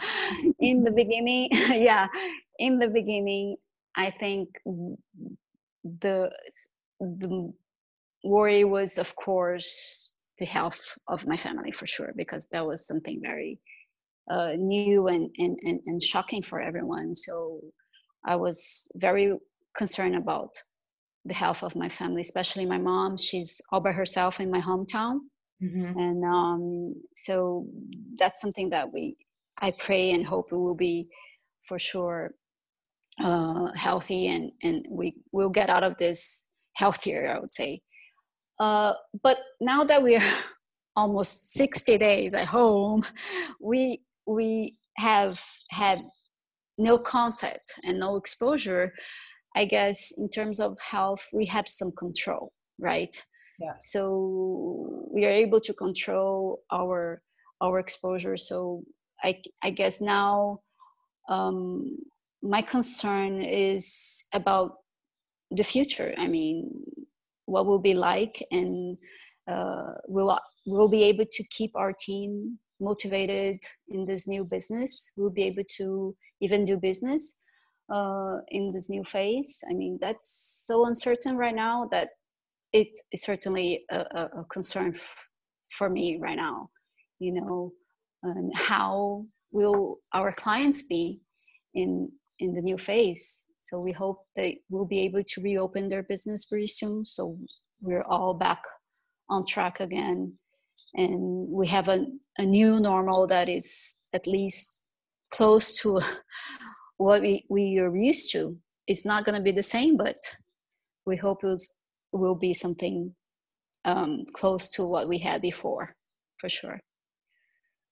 In 0.61 0.85
the 0.85 0.93
beginning 0.93 1.49
yeah 1.53 2.07
in 2.59 2.79
the 2.79 2.89
beginning 2.89 3.57
I 3.97 4.11
think 4.11 4.49
the 5.85 6.31
the 7.01 7.53
worry 8.25 8.65
was, 8.65 8.99
of 8.99 9.15
course, 9.17 10.17
the 10.39 10.45
health 10.45 10.97
of 11.09 11.27
my 11.27 11.37
family 11.37 11.73
for 11.73 11.87
sure, 11.87 12.13
because 12.17 12.49
that 12.51 12.67
was 12.67 12.87
something 12.87 13.21
very 13.21 13.59
uh, 14.31 14.53
new 14.57 15.09
and, 15.09 15.31
and, 15.39 15.59
and, 15.65 15.81
and 15.87 16.03
shocking 16.03 16.43
for 16.43 16.61
everyone. 16.61 17.15
So 17.15 17.61
I 18.25 18.37
was 18.37 18.91
very 18.97 19.33
concerned 19.77 20.17
about 20.17 20.51
the 21.25 21.35
health 21.35 21.63
of 21.63 21.75
my 21.75 21.89
family, 21.89 22.21
especially 22.21 22.67
my 22.67 22.79
mom. 22.79 23.17
She's 23.17 23.61
all 23.73 23.81
by 23.81 23.93
herself 23.93 24.41
in 24.41 24.51
my 24.51 24.61
hometown. 24.61 25.21
Mm-hmm. 25.63 25.99
And 25.99 26.25
um, 26.25 26.95
so 27.15 27.67
that's 28.17 28.41
something 28.41 28.71
that 28.71 28.93
we, 28.93 29.17
I 29.59 29.73
pray 29.73 30.13
and 30.13 30.25
hope 30.25 30.53
it 30.53 30.57
will 30.57 30.77
be 30.77 31.09
for 31.65 31.79
sure 31.79 32.33
uh, 33.23 33.69
healthy 33.75 34.29
and 34.29 34.53
and 34.63 34.87
we 34.89 35.17
will 35.33 35.49
get 35.49 35.71
out 35.71 35.83
of 35.83 35.97
this 35.97 36.45
healthier 36.79 37.29
i 37.29 37.39
would 37.39 37.51
say. 37.53 37.81
Uh, 38.61 38.93
but 39.23 39.39
now 39.61 39.85
that 39.85 40.03
we're 40.03 40.33
almost 40.97 41.53
60 41.53 41.97
days 41.99 42.35
at 42.35 42.47
home 42.47 43.03
we 43.61 44.01
we 44.27 44.77
have 44.97 45.41
had 45.71 46.03
no 46.77 46.99
contact 46.99 47.75
and 47.85 48.01
no 48.01 48.17
exposure 48.17 48.93
i 49.55 49.65
guess 49.65 50.13
in 50.19 50.29
terms 50.29 50.59
of 50.61 50.77
health 50.81 51.25
we 51.33 51.45
have 51.47 51.69
some 51.69 51.93
control 51.93 52.53
right? 52.79 53.23
Yeah. 53.59 53.75
So 53.85 55.09
we 55.13 55.25
are 55.27 55.31
able 55.31 55.61
to 55.61 55.75
control 55.75 56.63
our 56.73 57.23
our 57.61 57.79
exposure. 57.79 58.37
So 58.37 58.85
i 59.25 59.41
i 59.63 59.71
guess 59.71 60.01
now 60.01 60.61
um, 61.29 61.99
my 62.43 62.63
concern 62.63 63.43
is 63.43 64.25
about 64.33 64.77
the 65.51 65.65
future. 65.65 66.15
I 66.19 66.27
mean, 66.27 66.71
what 67.47 67.67
will 67.67 67.79
be 67.79 67.95
like, 67.95 68.45
and 68.51 68.99
uh, 69.51 69.93
will 70.07 70.39
we'll 70.67 70.91
be 70.91 71.05
able 71.05 71.25
to 71.31 71.45
keep 71.51 71.73
our 71.75 71.93
team 71.93 72.59
motivated 72.81 73.59
in 73.89 74.05
this 74.05 74.29
new 74.29 74.45
business. 74.45 75.11
We'll 75.17 75.31
be 75.31 75.45
able 75.45 75.65
to 75.79 76.15
even 76.41 76.65
do 76.65 76.77
business 76.77 77.39
uh, 77.93 78.37
in 78.49 78.71
this 78.71 78.89
new 78.91 79.05
phase. 79.05 79.63
I 79.71 79.75
mean, 79.75 79.99
that's 80.01 80.65
so 80.67 80.87
uncertain 80.87 81.37
right 81.37 81.55
now 81.55 81.89
that 81.91 82.11
it 82.73 82.89
is 83.13 83.23
certainly 83.23 83.85
a, 83.91 84.29
a 84.41 84.45
concern 84.51 84.93
f- 84.95 85.29
for 85.71 85.89
me 85.89 86.19
right 86.21 86.37
now. 86.37 86.69
You 87.19 87.33
know, 87.33 87.73
and 88.23 88.53
how 88.55 89.25
will 89.51 89.99
our 90.13 90.33
clients 90.33 90.83
be 90.83 91.21
in 91.75 92.13
in 92.39 92.53
the 92.55 92.63
new 92.63 92.79
phase. 92.79 93.47
So 93.69 93.79
we 93.79 93.93
hope 93.93 94.25
they 94.35 94.61
will 94.71 94.87
be 94.87 95.01
able 95.01 95.23
to 95.23 95.43
reopen 95.43 95.91
their 95.91 96.03
business 96.03 96.47
very 96.49 96.67
soon. 96.67 97.05
So 97.05 97.37
we're 97.83 98.05
all 98.05 98.33
back 98.33 98.63
on 99.29 99.45
track 99.45 99.81
again. 99.81 100.39
and 100.95 101.49
we 101.51 101.67
have 101.67 101.89
a, 101.89 102.07
a 102.39 102.47
new 102.47 102.81
normal 102.81 103.27
that 103.27 103.47
is 103.47 104.09
at 104.15 104.27
least 104.27 104.81
close 105.31 105.77
to 105.81 106.01
what 106.97 107.21
we, 107.21 107.45
we 107.51 107.79
are 107.79 107.95
used 107.95 108.33
to. 108.33 108.57
It's 108.87 109.05
not 109.05 109.27
going 109.27 109.37
to 109.37 109.45
be 109.45 109.53
the 109.53 109.63
same, 109.63 109.99
but 109.99 110.17
we 111.05 111.17
hope 111.17 111.45
it 111.45 111.63
will 112.13 112.37
be 112.37 112.55
something 112.55 113.15
um, 113.85 114.25
close 114.33 114.71
to 114.71 114.87
what 114.87 115.09
we 115.09 115.19
had 115.19 115.43
before, 115.43 115.95
for 116.39 116.49
sure. 116.49 116.81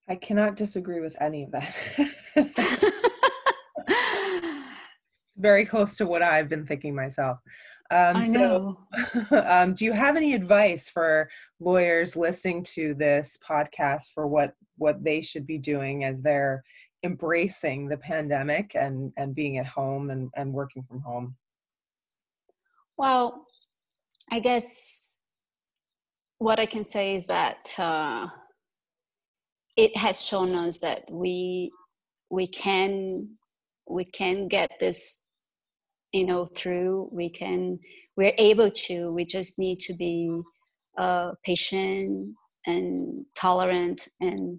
I 0.09 0.17
cannot 0.17 0.57
disagree 0.57 1.01
with 1.01 1.17
any 1.21 1.43
of 1.45 1.51
that. 1.53 2.93
Very 5.39 5.67
close 5.67 5.97
to 5.97 6.07
what 6.07 6.23
I've 6.23 6.49
been 6.49 6.67
thinking 6.67 6.95
myself. 6.95 7.39
Um, 7.91 8.17
I 8.17 8.27
so, 8.27 8.33
know. 8.33 8.79
um, 9.49 9.75
do 9.75 9.85
you 9.85 9.93
have 9.93 10.17
any 10.17 10.35
advice 10.35 10.89
for 10.89 11.29
lawyers 11.61 12.17
listening 12.17 12.65
to 12.75 12.95
this 12.95 13.39
podcast 13.49 14.07
for 14.15 14.27
what 14.27 14.55
what 14.79 15.03
they 15.03 15.23
should 15.23 15.47
be 15.47 15.59
doing 15.59 16.05
as 16.05 16.21
they're 16.21 16.63
embracing 17.05 17.89
the 17.89 17.97
pandemic 17.99 18.75
and 18.75 19.13
and 19.17 19.35
being 19.35 19.59
at 19.59 19.67
home 19.67 20.11
and 20.11 20.31
and 20.37 20.53
working 20.53 20.83
from 20.83 21.01
home? 21.01 21.37
Well, 22.97 23.47
I 24.33 24.41
guess 24.41 25.19
what 26.39 26.59
I 26.59 26.67
can 26.67 26.85
say 26.85 27.17
is 27.17 27.27
that 27.27 27.73
uh, 27.79 28.27
it 29.77 29.97
has 29.97 30.25
shown 30.25 30.55
us 30.55 30.81
that 30.81 31.09
we 31.11 31.71
we 32.31 32.47
can 32.47 33.29
we 33.89 34.05
can 34.05 34.49
get 34.49 34.73
this 34.81 35.26
you 36.13 36.25
know 36.25 36.47
through 36.47 37.09
we 37.13 37.29
can 37.29 37.79
we're 38.17 38.35
able 38.39 38.71
to 38.71 39.13
we 39.13 39.25
just 39.25 39.59
need 39.59 39.79
to 39.81 39.95
be 39.95 40.41
uh, 40.99 41.33
patient 41.45 42.35
and 42.67 43.25
tolerant 43.35 44.09
and 44.21 44.59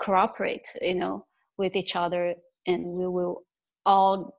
cooperate 0.00 0.66
you 0.82 0.94
know 0.94 1.24
with 1.58 1.74
each 1.74 1.96
other 1.96 2.34
and 2.66 2.84
we 2.84 3.06
will 3.06 3.42
all 3.84 4.38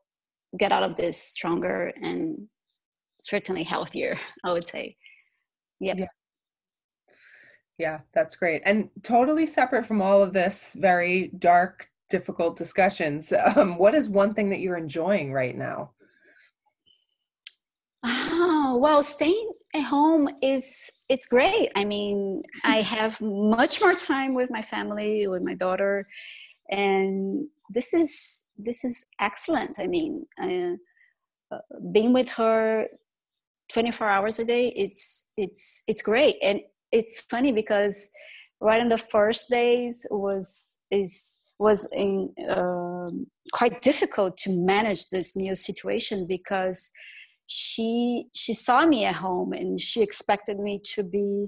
get 0.58 0.71
out 0.71 0.84
of 0.84 0.95
this 0.95 1.21
stronger 1.21 1.91
and 2.02 2.47
certainly 3.17 3.63
healthier 3.63 4.17
i 4.43 4.54
would 4.54 4.65
say 4.65 4.95
yep. 5.80 5.97
Yeah. 5.97 6.08
Yeah, 7.78 8.00
that's 8.13 8.36
great. 8.36 8.63
And 8.65 8.89
totally 9.04 9.45
separate 9.45 9.86
from 9.86 10.02
all 10.02 10.23
of 10.23 10.34
this 10.34 10.76
very 10.80 11.32
dark, 11.38 11.89
difficult 12.10 12.58
discussions, 12.58 13.32
um, 13.56 13.78
what 13.78 13.93
is 13.93 14.10
one 14.10 14.34
thing 14.34 14.50
that 14.50 14.60
you're 14.60 14.78
enjoying 14.78 15.32
right 15.32 15.56
now? 15.56 15.91
Well, 18.78 19.02
staying 19.02 19.54
at 19.74 19.82
home 19.82 20.30
is 20.44 21.04
it's 21.10 21.26
great. 21.26 21.72
I 21.76 21.84
mean, 21.84 22.44
I 22.63 22.82
have 22.82 23.20
much 23.20 23.82
more 23.82 23.96
time 23.96 24.36
with 24.36 24.52
my 24.52 24.62
family, 24.62 25.28
with 25.28 25.42
my 25.42 25.56
daughter, 25.56 26.08
and 26.70 27.48
this 27.72 27.92
is 27.96 28.44
this 28.56 28.86
is 28.86 29.08
excellent. 29.20 29.80
I 29.80 29.88
mean, 29.88 30.28
uh, 30.40 31.58
being 31.92 32.13
with 32.13 32.30
her 32.34 32.86
24 33.74 34.08
hours 34.08 34.38
a 34.38 34.46
day, 34.46 34.72
it's 34.76 35.26
it's 35.38 35.82
it's 35.88 36.04
great. 36.04 36.36
And 36.44 36.62
it's 36.92 37.22
funny 37.32 37.52
because 37.52 38.08
right 38.62 38.80
in 38.80 38.90
the 38.90 39.00
first 39.00 39.50
days 39.50 40.06
was 40.12 40.78
is 40.92 41.42
was 41.58 41.88
in, 41.92 42.32
um, 42.48 43.26
quite 43.54 43.82
difficult 43.82 44.38
to 44.38 44.52
manage 44.52 45.10
this 45.10 45.36
new 45.36 45.56
situation 45.56 46.28
because 46.28 46.92
she 47.48 48.28
she 48.36 48.54
saw 48.54 48.86
me 48.86 49.06
at 49.06 49.16
home 49.16 49.54
and 49.54 49.80
she 49.80 50.02
expected 50.02 50.60
me 50.60 50.80
to 50.84 51.02
be 51.02 51.48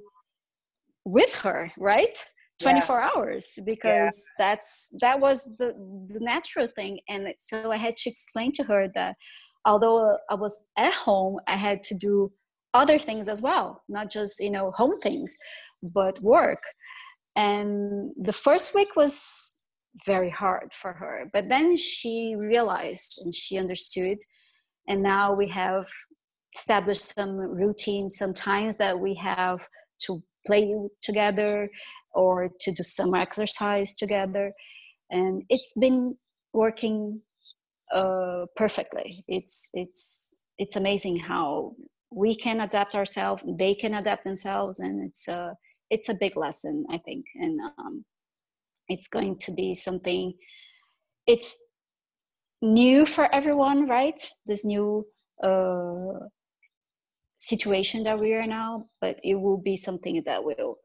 with 1.06 1.36
her 1.40 1.72
right 1.78 2.26
24 2.62 2.96
yeah. 2.96 3.10
hours 3.10 3.60
because 3.66 4.28
yeah. 4.40 4.46
that's 4.46 4.90
that 5.02 5.20
was 5.20 5.56
the 5.58 5.74
the 6.08 6.20
natural 6.20 6.68
thing 6.68 7.00
and 7.10 7.28
so 7.38 7.72
i 7.72 7.78
had 7.78 7.96
to 7.98 8.10
explain 8.10 8.52
to 8.52 8.64
her 8.64 8.88
that 8.96 9.16
although 9.66 10.18
i 10.30 10.36
was 10.36 10.68
at 10.78 10.94
home 10.94 11.38
i 11.48 11.56
had 11.56 11.84
to 11.84 11.96
do 11.96 12.32
other 12.74 12.98
things 12.98 13.28
as 13.28 13.42
well 13.42 13.82
not 13.90 14.10
just 14.10 14.40
you 14.40 14.52
know 14.52 14.72
home 14.72 14.98
things 15.02 15.36
but 15.82 16.20
work 16.22 16.64
and 17.36 18.12
the 18.22 18.34
first 18.34 18.74
week 18.74 18.96
was 18.96 19.68
very 20.06 20.30
hard 20.30 20.72
for 20.74 20.94
her 20.94 21.30
but 21.34 21.50
then 21.50 21.76
she 21.76 22.36
realized 22.38 23.22
and 23.24 23.34
she 23.34 23.58
understood 23.58 24.18
and 24.90 25.04
now 25.04 25.34
we 25.34 25.48
have 25.48 25.88
established 26.54 27.16
some 27.16 27.38
routines 27.38 28.18
some 28.18 28.34
times 28.34 28.76
that 28.78 29.00
we 29.00 29.14
have 29.14 29.66
to 30.00 30.22
play 30.46 30.74
together 31.02 31.70
or 32.14 32.50
to 32.60 32.72
do 32.72 32.84
some 32.84 33.14
exercise 33.14 33.94
together. 33.94 34.52
And 35.12 35.44
it's 35.50 35.74
been 35.80 36.18
working 36.54 37.22
uh, 37.94 38.46
perfectly. 38.56 39.24
It's 39.28 39.70
it's 39.74 40.44
it's 40.58 40.76
amazing 40.76 41.18
how 41.18 41.76
we 42.12 42.36
can 42.36 42.62
adapt 42.62 42.96
ourselves 42.96 43.44
they 43.58 43.76
can 43.76 43.94
adapt 43.94 44.24
themselves 44.24 44.80
and 44.80 45.06
it's 45.08 45.28
a 45.28 45.56
it's 45.92 46.10
a 46.10 46.16
big 46.16 46.36
lesson 46.36 46.86
i 46.90 46.98
think. 46.98 47.26
And 47.36 47.60
um, 47.78 48.06
it's 48.88 49.08
going 49.08 49.38
to 49.40 49.52
be 49.52 49.76
something 49.76 50.34
it's 51.28 51.56
new 52.62 53.06
for 53.06 53.34
everyone, 53.34 53.88
right? 53.88 54.20
This 54.46 54.66
new 54.66 55.08
uh, 55.44 56.28
situation 57.38 58.04
that 58.04 58.20
we 58.20 58.34
are 58.34 58.48
now, 58.48 58.86
but 59.02 59.20
it 59.24 59.36
will 59.36 59.58
be 59.58 59.78
something 59.78 60.22
that 60.26 60.44
will 60.44 60.78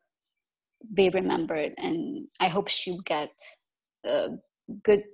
be 0.92 1.08
remembered, 1.10 1.72
and 1.78 2.26
I 2.40 2.48
hope 2.48 2.68
she'll 2.68 3.00
get 3.06 3.32
uh, 4.06 4.28
good, 4.82 5.04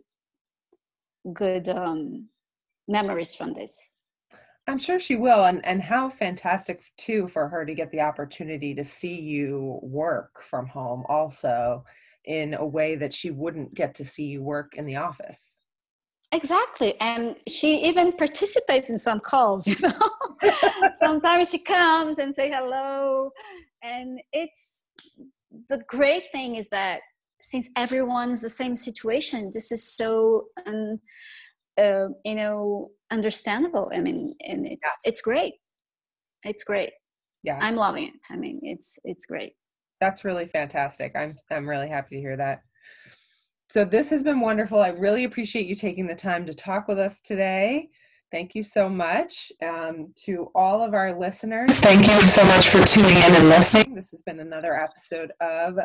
good 1.32 1.68
um, 1.68 2.28
memories 2.88 3.34
from 3.34 3.52
this. 3.52 3.92
I'm 4.66 4.78
sure 4.78 5.00
she 5.00 5.16
will, 5.16 5.44
and 5.44 5.64
and 5.64 5.82
how 5.82 6.10
fantastic 6.10 6.82
too 6.98 7.28
for 7.28 7.48
her 7.48 7.64
to 7.64 7.74
get 7.74 7.90
the 7.90 8.00
opportunity 8.00 8.74
to 8.74 8.84
see 8.84 9.14
you 9.14 9.78
work 9.82 10.42
from 10.48 10.66
home, 10.66 11.04
also 11.08 11.84
in 12.24 12.54
a 12.54 12.66
way 12.66 12.96
that 12.96 13.14
she 13.14 13.30
wouldn't 13.30 13.74
get 13.74 13.94
to 13.94 14.04
see 14.04 14.24
you 14.24 14.42
work 14.42 14.74
in 14.74 14.84
the 14.84 14.96
office. 14.96 15.59
Exactly. 16.32 16.94
And 17.00 17.36
she 17.48 17.84
even 17.86 18.12
participates 18.12 18.88
in 18.88 18.98
some 18.98 19.20
calls, 19.20 19.66
you 19.68 19.76
know. 19.82 20.50
Sometimes 20.94 21.50
she 21.50 21.62
comes 21.62 22.18
and 22.18 22.34
say 22.34 22.50
hello. 22.50 23.30
And 23.82 24.20
it's 24.32 24.84
the 25.68 25.78
great 25.88 26.30
thing 26.30 26.56
is 26.56 26.68
that 26.68 27.00
since 27.40 27.70
everyone's 27.76 28.40
the 28.40 28.50
same 28.50 28.76
situation, 28.76 29.50
this 29.52 29.72
is 29.72 29.82
so 29.82 30.46
um, 30.66 31.00
uh, 31.78 32.08
you 32.24 32.34
know 32.34 32.90
understandable. 33.10 33.90
I 33.94 34.00
mean, 34.00 34.34
and 34.46 34.66
it's 34.66 34.84
yeah. 34.84 35.10
it's 35.10 35.20
great. 35.20 35.54
It's 36.44 36.64
great. 36.64 36.92
Yeah. 37.42 37.58
I'm 37.60 37.76
loving 37.76 38.04
it. 38.04 38.14
I 38.30 38.36
mean, 38.36 38.60
it's 38.62 38.98
it's 39.04 39.26
great. 39.26 39.54
That's 40.00 40.24
really 40.24 40.46
fantastic. 40.46 41.16
I'm 41.16 41.36
I'm 41.50 41.68
really 41.68 41.88
happy 41.88 42.16
to 42.16 42.20
hear 42.20 42.36
that. 42.36 42.60
So 43.70 43.84
this 43.84 44.10
has 44.10 44.24
been 44.24 44.40
wonderful. 44.40 44.82
I 44.82 44.88
really 44.88 45.22
appreciate 45.22 45.66
you 45.66 45.76
taking 45.76 46.08
the 46.08 46.14
time 46.16 46.44
to 46.46 46.54
talk 46.54 46.88
with 46.88 46.98
us 46.98 47.20
today. 47.20 47.88
Thank 48.32 48.56
you 48.56 48.64
so 48.64 48.88
much 48.88 49.52
um, 49.62 50.12
to 50.24 50.50
all 50.56 50.82
of 50.82 50.92
our 50.92 51.16
listeners. 51.16 51.78
Thank 51.78 52.04
you 52.04 52.20
so 52.28 52.44
much 52.44 52.68
for 52.68 52.82
tuning 52.84 53.16
in 53.16 53.36
and 53.36 53.48
listening. 53.48 53.94
This 53.94 54.10
has 54.10 54.24
been 54.24 54.40
another 54.40 54.74
episode 54.74 55.30
of 55.40 55.78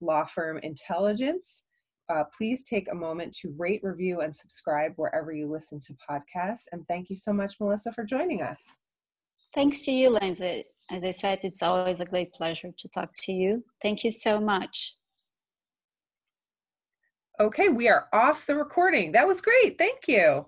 Law 0.00 0.24
Firm 0.24 0.58
Intelligence. 0.64 1.64
Uh, 2.12 2.24
please 2.36 2.64
take 2.64 2.88
a 2.90 2.94
moment 2.94 3.36
to 3.36 3.54
rate, 3.56 3.84
review, 3.84 4.20
and 4.20 4.34
subscribe 4.34 4.94
wherever 4.96 5.32
you 5.32 5.48
listen 5.48 5.80
to 5.82 5.94
podcasts. 6.10 6.64
And 6.72 6.84
thank 6.88 7.08
you 7.08 7.14
so 7.14 7.32
much, 7.32 7.54
Melissa, 7.60 7.92
for 7.92 8.02
joining 8.02 8.42
us. 8.42 8.64
Thanks 9.54 9.84
to 9.84 9.92
you, 9.92 10.10
Lindsay. 10.10 10.64
As 10.90 11.04
I 11.04 11.10
said, 11.10 11.38
it's 11.44 11.62
always 11.62 12.00
a 12.00 12.04
great 12.04 12.32
pleasure 12.32 12.72
to 12.76 12.88
talk 12.88 13.10
to 13.26 13.32
you. 13.32 13.60
Thank 13.80 14.02
you 14.02 14.10
so 14.10 14.40
much. 14.40 14.97
Okay, 17.40 17.68
we 17.68 17.88
are 17.88 18.08
off 18.12 18.46
the 18.46 18.56
recording. 18.56 19.12
That 19.12 19.26
was 19.26 19.40
great. 19.40 19.78
Thank 19.78 20.08
you. 20.08 20.44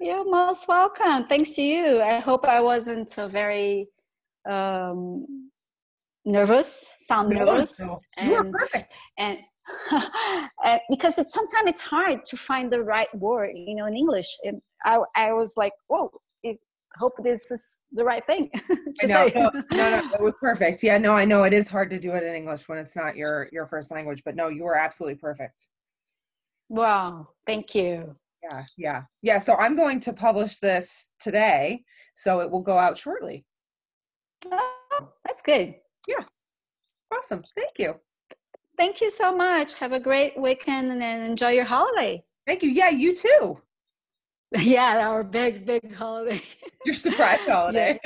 You're 0.00 0.24
most 0.24 0.66
welcome. 0.66 1.26
Thanks 1.26 1.54
to 1.56 1.62
you. 1.62 2.00
I 2.00 2.20
hope 2.20 2.46
I 2.48 2.60
wasn't 2.60 3.14
very 3.14 3.88
um, 4.48 5.50
nervous, 6.24 6.90
sound 6.96 7.28
no, 7.28 7.44
nervous. 7.44 7.78
No. 7.80 8.00
You 8.22 8.32
were 8.32 8.44
perfect. 8.44 8.94
And 9.18 9.38
because 10.88 11.18
it's 11.18 11.34
sometimes 11.34 11.68
it's 11.68 11.82
hard 11.82 12.24
to 12.26 12.36
find 12.38 12.72
the 12.72 12.82
right 12.82 13.14
word, 13.14 13.50
you 13.54 13.74
know, 13.74 13.84
in 13.84 13.94
English. 13.94 14.28
And 14.44 14.62
I, 14.86 14.98
I 15.16 15.32
was 15.34 15.58
like, 15.58 15.72
whoa, 15.88 16.10
it, 16.42 16.58
hope 16.98 17.12
this 17.22 17.50
is 17.50 17.84
the 17.92 18.04
right 18.04 18.24
thing 18.26 18.48
no, 18.70 19.06
say. 19.06 19.32
no, 19.34 19.50
no, 19.50 19.62
no, 19.70 19.98
it 20.14 20.22
was 20.22 20.34
perfect. 20.40 20.82
Yeah, 20.82 20.96
no, 20.96 21.12
I 21.12 21.26
know 21.26 21.42
it 21.42 21.52
is 21.52 21.68
hard 21.68 21.90
to 21.90 21.98
do 21.98 22.12
it 22.12 22.22
in 22.22 22.34
English 22.34 22.70
when 22.70 22.78
it's 22.78 22.96
not 22.96 23.16
your 23.16 23.50
your 23.52 23.66
first 23.66 23.90
language, 23.90 24.22
but 24.24 24.34
no, 24.34 24.48
you 24.48 24.62
were 24.62 24.76
absolutely 24.76 25.16
perfect. 25.16 25.66
Wow, 26.68 27.28
thank 27.46 27.74
you. 27.74 28.12
Yeah, 28.42 28.64
yeah, 28.76 29.02
yeah. 29.22 29.38
So 29.38 29.54
I'm 29.56 29.76
going 29.76 30.00
to 30.00 30.12
publish 30.12 30.58
this 30.58 31.08
today, 31.20 31.82
so 32.14 32.40
it 32.40 32.50
will 32.50 32.62
go 32.62 32.78
out 32.78 32.98
shortly. 32.98 33.44
Oh, 34.50 35.08
that's 35.24 35.42
good. 35.42 35.74
Yeah. 36.06 36.24
Awesome. 37.14 37.42
Thank 37.56 37.78
you. 37.78 37.94
thank 38.76 39.00
you 39.00 39.10
so 39.10 39.34
much. 39.34 39.74
Have 39.74 39.92
a 39.92 40.00
great 40.00 40.38
weekend 40.38 40.90
and 40.92 41.02
enjoy 41.02 41.50
your 41.50 41.64
holiday. 41.64 42.24
Thank 42.46 42.62
you. 42.62 42.70
Yeah, 42.70 42.90
you 42.90 43.14
too. 43.14 43.60
yeah, 44.58 45.08
our 45.08 45.24
big, 45.24 45.66
big 45.66 45.94
holiday. 45.94 46.40
Your 46.86 46.94
surprise 46.94 47.40
holiday. 47.46 47.98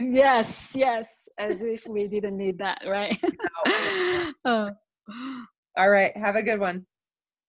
yes, 0.00 0.74
yes. 0.74 1.28
As 1.38 1.60
if 1.60 1.86
we 1.86 2.08
didn't 2.08 2.38
need 2.38 2.58
that, 2.58 2.82
right? 2.86 3.18
oh. 4.46 4.70
All 5.76 5.90
right. 5.90 6.16
Have 6.16 6.36
a 6.36 6.42
good 6.42 6.58
one. 6.58 6.86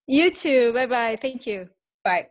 You 0.07 0.31
too. 0.31 0.73
Bye 0.73 0.85
bye. 0.85 1.17
Thank 1.21 1.47
you. 1.47 1.69
Bye. 2.03 2.27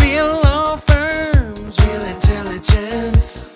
Real 0.00 0.40
law 0.42 0.76
firms, 0.76 1.78
real 1.80 2.02
intelligence. 2.02 3.55